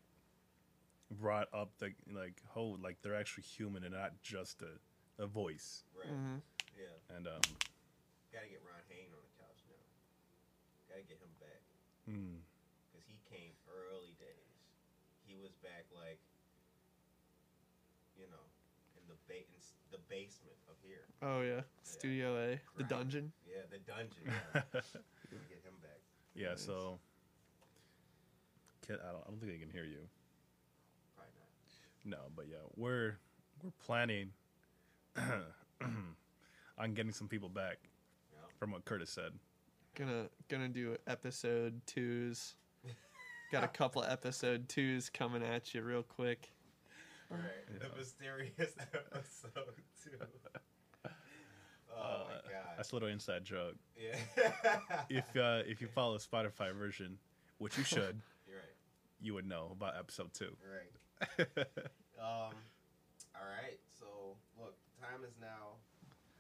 brought 1.21 1.49
up 1.55 1.71
the 1.79 1.93
like 2.13 2.41
whole 2.49 2.79
like 2.83 2.97
they're 3.03 3.15
actually 3.19 3.45
human 3.45 3.85
and 3.85 3.95
not 3.95 4.13
just 4.23 4.63
a, 4.63 5.23
a 5.23 5.27
voice. 5.27 5.85
Right. 5.95 6.09
Mhm. 6.13 6.41
Yeah. 6.77 7.17
And 7.17 7.27
um, 7.27 7.41
Gotta 8.33 8.49
get 8.49 8.61
Ron 8.67 8.81
Hain 8.89 9.09
on 9.13 9.23
the 9.23 9.33
couch 9.41 9.61
now. 9.69 9.85
Gotta 10.89 11.03
get 11.09 11.19
him 11.21 11.33
back. 11.41 11.63
mm, 12.11 12.37
because 12.93 13.07
he 13.09 13.17
came 13.29 13.53
early 13.69 14.13
days. 14.21 14.53
He 15.25 15.37
was 15.41 15.53
back 15.63 15.85
like, 15.95 16.21
you 18.17 18.27
know, 18.31 18.45
in 18.97 19.05
the 19.09 19.17
ba- 19.29 19.47
in 19.47 19.61
the 19.91 19.99
basement 20.09 20.57
of 20.69 20.77
here. 20.83 21.05
Oh 21.23 21.41
yeah, 21.43 21.63
Studio 21.83 22.37
A, 22.37 22.61
the 22.77 22.85
dungeon. 22.85 23.33
Yeah, 23.47 23.63
the 23.71 23.79
dungeon. 23.79 24.25
Yeah. 25.33 25.41
Get 25.51 25.65
him 25.65 25.75
back. 25.83 25.99
yeah. 26.35 26.51
Nice. 26.55 26.65
So, 26.65 27.01
can, 28.87 28.97
I 28.97 29.13
don't. 29.13 29.23
I 29.27 29.31
don't 29.31 29.41
think 29.41 29.53
they 29.53 29.59
can 29.59 29.71
hear 29.71 29.85
you. 29.85 29.99
Probably 31.17 31.33
not. 32.05 32.19
No, 32.19 32.25
but 32.35 32.47
yeah, 32.49 32.57
we're 32.77 33.19
we're 33.63 33.71
planning 33.85 34.31
on 36.79 36.95
getting 36.95 37.13
some 37.13 37.29
people 37.29 37.49
back. 37.49 37.79
Yeah. 38.33 38.39
From 38.59 38.73
what 38.73 38.85
Curtis 38.85 39.11
said. 39.11 39.33
Gonna 39.95 40.29
gonna 40.49 40.69
do 40.69 40.97
episode 41.07 41.81
twos. 41.87 42.55
Got 43.53 43.63
a 43.63 43.69
couple 43.69 44.03
episode 44.03 44.69
twos 44.69 45.09
coming 45.09 45.43
at 45.43 45.73
you 45.73 45.83
real 45.83 46.03
quick. 46.03 46.51
Right. 47.31 47.41
The 47.81 47.97
mysterious 47.97 48.75
episode 49.15 49.75
too. 50.03 50.19
Oh 51.99 52.25
my 52.27 52.35
god. 52.53 52.75
That's 52.77 52.93
a 52.93 52.95
little 52.95 53.09
inside 53.09 53.43
joke. 53.43 53.75
Yeah. 53.97 54.19
If 55.09 55.25
uh, 55.35 55.63
if 55.67 55.81
you 55.81 55.87
follow 55.89 56.19
Spotify 56.19 56.75
version, 56.77 57.17
which 57.57 57.79
you 57.79 57.85
should, 57.85 57.97
You're 57.99 58.07
right. 58.13 58.15
You 59.21 59.35
would 59.35 59.47
know 59.47 59.71
about 59.73 59.97
episode 59.99 60.33
two. 60.33 60.57
Right. 60.61 61.49
Um. 62.19 62.57
All 63.37 63.47
right. 63.47 63.79
So 64.01 64.07
look, 64.59 64.75
time 64.99 65.23
is 65.23 65.35
now. 65.39 65.77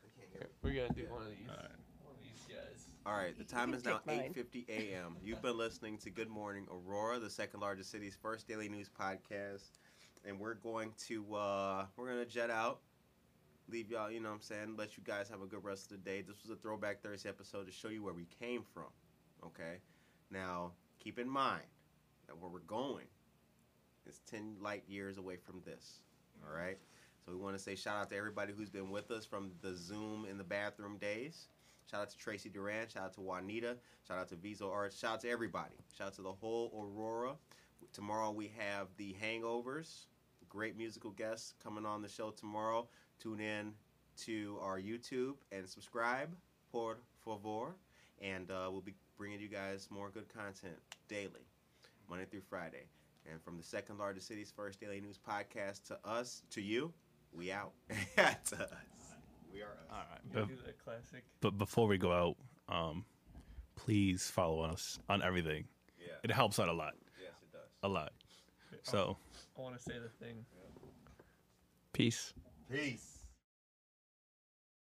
I 0.03 0.09
can't 0.19 0.33
hear. 0.33 0.49
We're 0.63 0.71
gonna 0.71 0.95
do 0.95 1.13
one 1.13 1.23
of 1.23 1.29
these. 1.29 1.49
Alright. 1.49 1.77
One 2.03 2.15
of 2.15 2.23
these 2.23 2.47
guys. 2.49 2.89
All 3.05 3.13
right. 3.13 3.37
The 3.37 3.45
time 3.45 3.75
is 3.75 3.85
now 3.85 4.01
8:50 4.09 4.69
a.m. 4.71 5.17
You've 5.23 5.43
been 5.43 5.59
listening 5.59 5.99
to 5.99 6.11
Good 6.11 6.31
Morning 6.31 6.67
Aurora, 6.71 7.19
the 7.19 7.29
second 7.29 7.61
largest 7.61 7.91
city's 7.91 8.17
first 8.17 8.49
daily 8.49 8.71
news 8.71 8.89
podcast, 8.89 9.79
and 10.25 10.41
we're 10.41 10.55
going 10.55 10.93
to 11.09 11.35
uh 11.35 11.85
we're 11.97 12.09
gonna 12.09 12.25
jet 12.25 12.51
out. 12.51 12.81
Leave 13.69 13.91
y'all, 13.91 14.11
you 14.11 14.21
know 14.21 14.29
what 14.29 14.37
I'm 14.37 14.43
saying? 14.43 14.77
Let 14.79 14.97
you 14.97 15.03
guys 15.05 15.29
have 15.29 15.43
a 15.43 15.47
good 15.47 15.63
rest 15.65 15.91
of 15.91 15.99
the 16.03 16.11
day. 16.11 16.23
This 16.23 16.41
was 16.43 16.51
a 16.51 16.57
throwback 16.57 17.03
Thursday 17.03 17.29
episode 17.29 17.67
to 17.67 17.73
show 17.73 17.89
you 17.89 18.03
where 18.03 18.15
we 18.15 18.27
came 18.41 18.63
from. 18.63 18.91
Okay? 19.45 19.81
Now, 20.31 20.71
keep 21.01 21.19
in 21.19 21.29
mind 21.29 21.65
that 22.27 22.39
where 22.39 22.51
we're 22.51 22.61
going 22.61 23.07
is 24.07 24.21
10 24.31 24.57
light 24.61 24.85
years 24.89 25.19
away 25.19 25.37
from 25.37 25.61
this. 25.65 26.01
All 26.45 26.57
right? 26.57 26.79
So 27.25 27.33
we 27.33 27.39
want 27.39 27.57
to 27.57 27.63
say 27.63 27.75
shout 27.75 27.97
out 27.97 28.11
to 28.11 28.17
everybody 28.17 28.53
who's 28.57 28.71
been 28.71 28.91
with 28.91 29.11
us 29.11 29.25
from 29.25 29.51
the 29.63 29.75
Zoom 29.75 30.27
in 30.31 30.39
the 30.39 30.45
bathroom 30.45 30.97
days. 30.99 31.49
Shout 31.91 32.03
out 32.03 32.11
to 32.11 32.19
Tracy 32.19 32.49
Duran. 32.49 32.89
Shout 32.89 33.05
out 33.05 33.15
to 33.15 33.21
Juanita. 33.21 33.77
Shout 34.07 34.19
out 34.19 34.29
to 34.29 34.37
Viso 34.37 34.71
Arts. 34.71 34.99
Shout 34.99 35.15
out 35.15 35.21
to 35.21 35.31
everybody. 35.31 35.77
Shout 35.97 36.09
out 36.09 36.15
to 36.15 36.23
the 36.23 36.33
whole 36.33 36.73
Aurora. 36.75 37.35
Tomorrow 37.93 38.33
we 38.33 38.53
have 38.59 38.89
the 38.97 39.15
Hangovers. 39.23 40.07
Great 40.49 40.77
musical 40.77 41.11
guests 41.11 41.55
coming 41.63 41.87
on 41.87 42.03
the 42.03 42.09
show 42.09 42.31
tomorrow. 42.31 42.89
Tune 43.21 43.41
in 43.41 43.73
to 44.19 44.59
our 44.63 44.81
YouTube 44.81 45.35
and 45.53 45.69
subscribe, 45.69 46.35
por 46.73 46.99
favor. 47.25 47.77
And 48.21 48.51
uh, 48.51 48.69
we'll 48.71 48.81
be 48.81 48.95
bringing 49.17 49.41
you 49.41 49.49
guys 49.49 49.89
more 49.91 50.11
good 50.11 50.29
content 50.29 50.77
daily, 51.09 51.46
Monday 52.09 52.25
through 52.27 52.43
Friday. 52.49 52.89
And 53.31 53.43
from 53.43 53.57
the 53.57 53.63
second 53.63 53.99
largest 53.99 54.29
city's 54.29 54.53
first 54.55 54.81
daily 54.81 55.01
news 55.01 55.19
podcast 55.19 55.85
to 55.89 55.99
us, 56.05 56.43
to 56.51 56.61
you, 56.61 56.93
we 57.33 57.51
out. 57.51 57.73
to 58.17 58.25
us. 58.25 58.71
We 59.53 59.63
are 59.63 59.67
us. 59.67 59.91
All 59.91 59.97
right. 60.11 60.21
But, 60.33 60.49
do 60.49 60.55
the 60.65 60.73
classic. 60.73 61.25
but 61.41 61.59
before 61.59 61.87
we 61.89 61.99
go 61.99 62.13
out, 62.13 62.37
um, 62.69 63.05
please 63.75 64.31
follow 64.31 64.61
us 64.63 64.99
on 65.09 65.23
everything. 65.23 65.65
Yeah. 65.99 66.15
It 66.23 66.31
helps 66.31 66.59
out 66.61 66.69
a 66.69 66.73
lot, 66.73 66.95
Yes, 67.21 67.33
it 67.43 67.53
does. 67.53 67.69
a 67.83 67.89
lot. 67.89 68.13
So. 68.83 69.17
I 69.59 69.61
want 69.61 69.77
to 69.77 69.83
say 69.83 69.95
the 69.99 70.25
thing. 70.25 70.45
Peace. 71.93 72.33
Peace. 72.71 73.16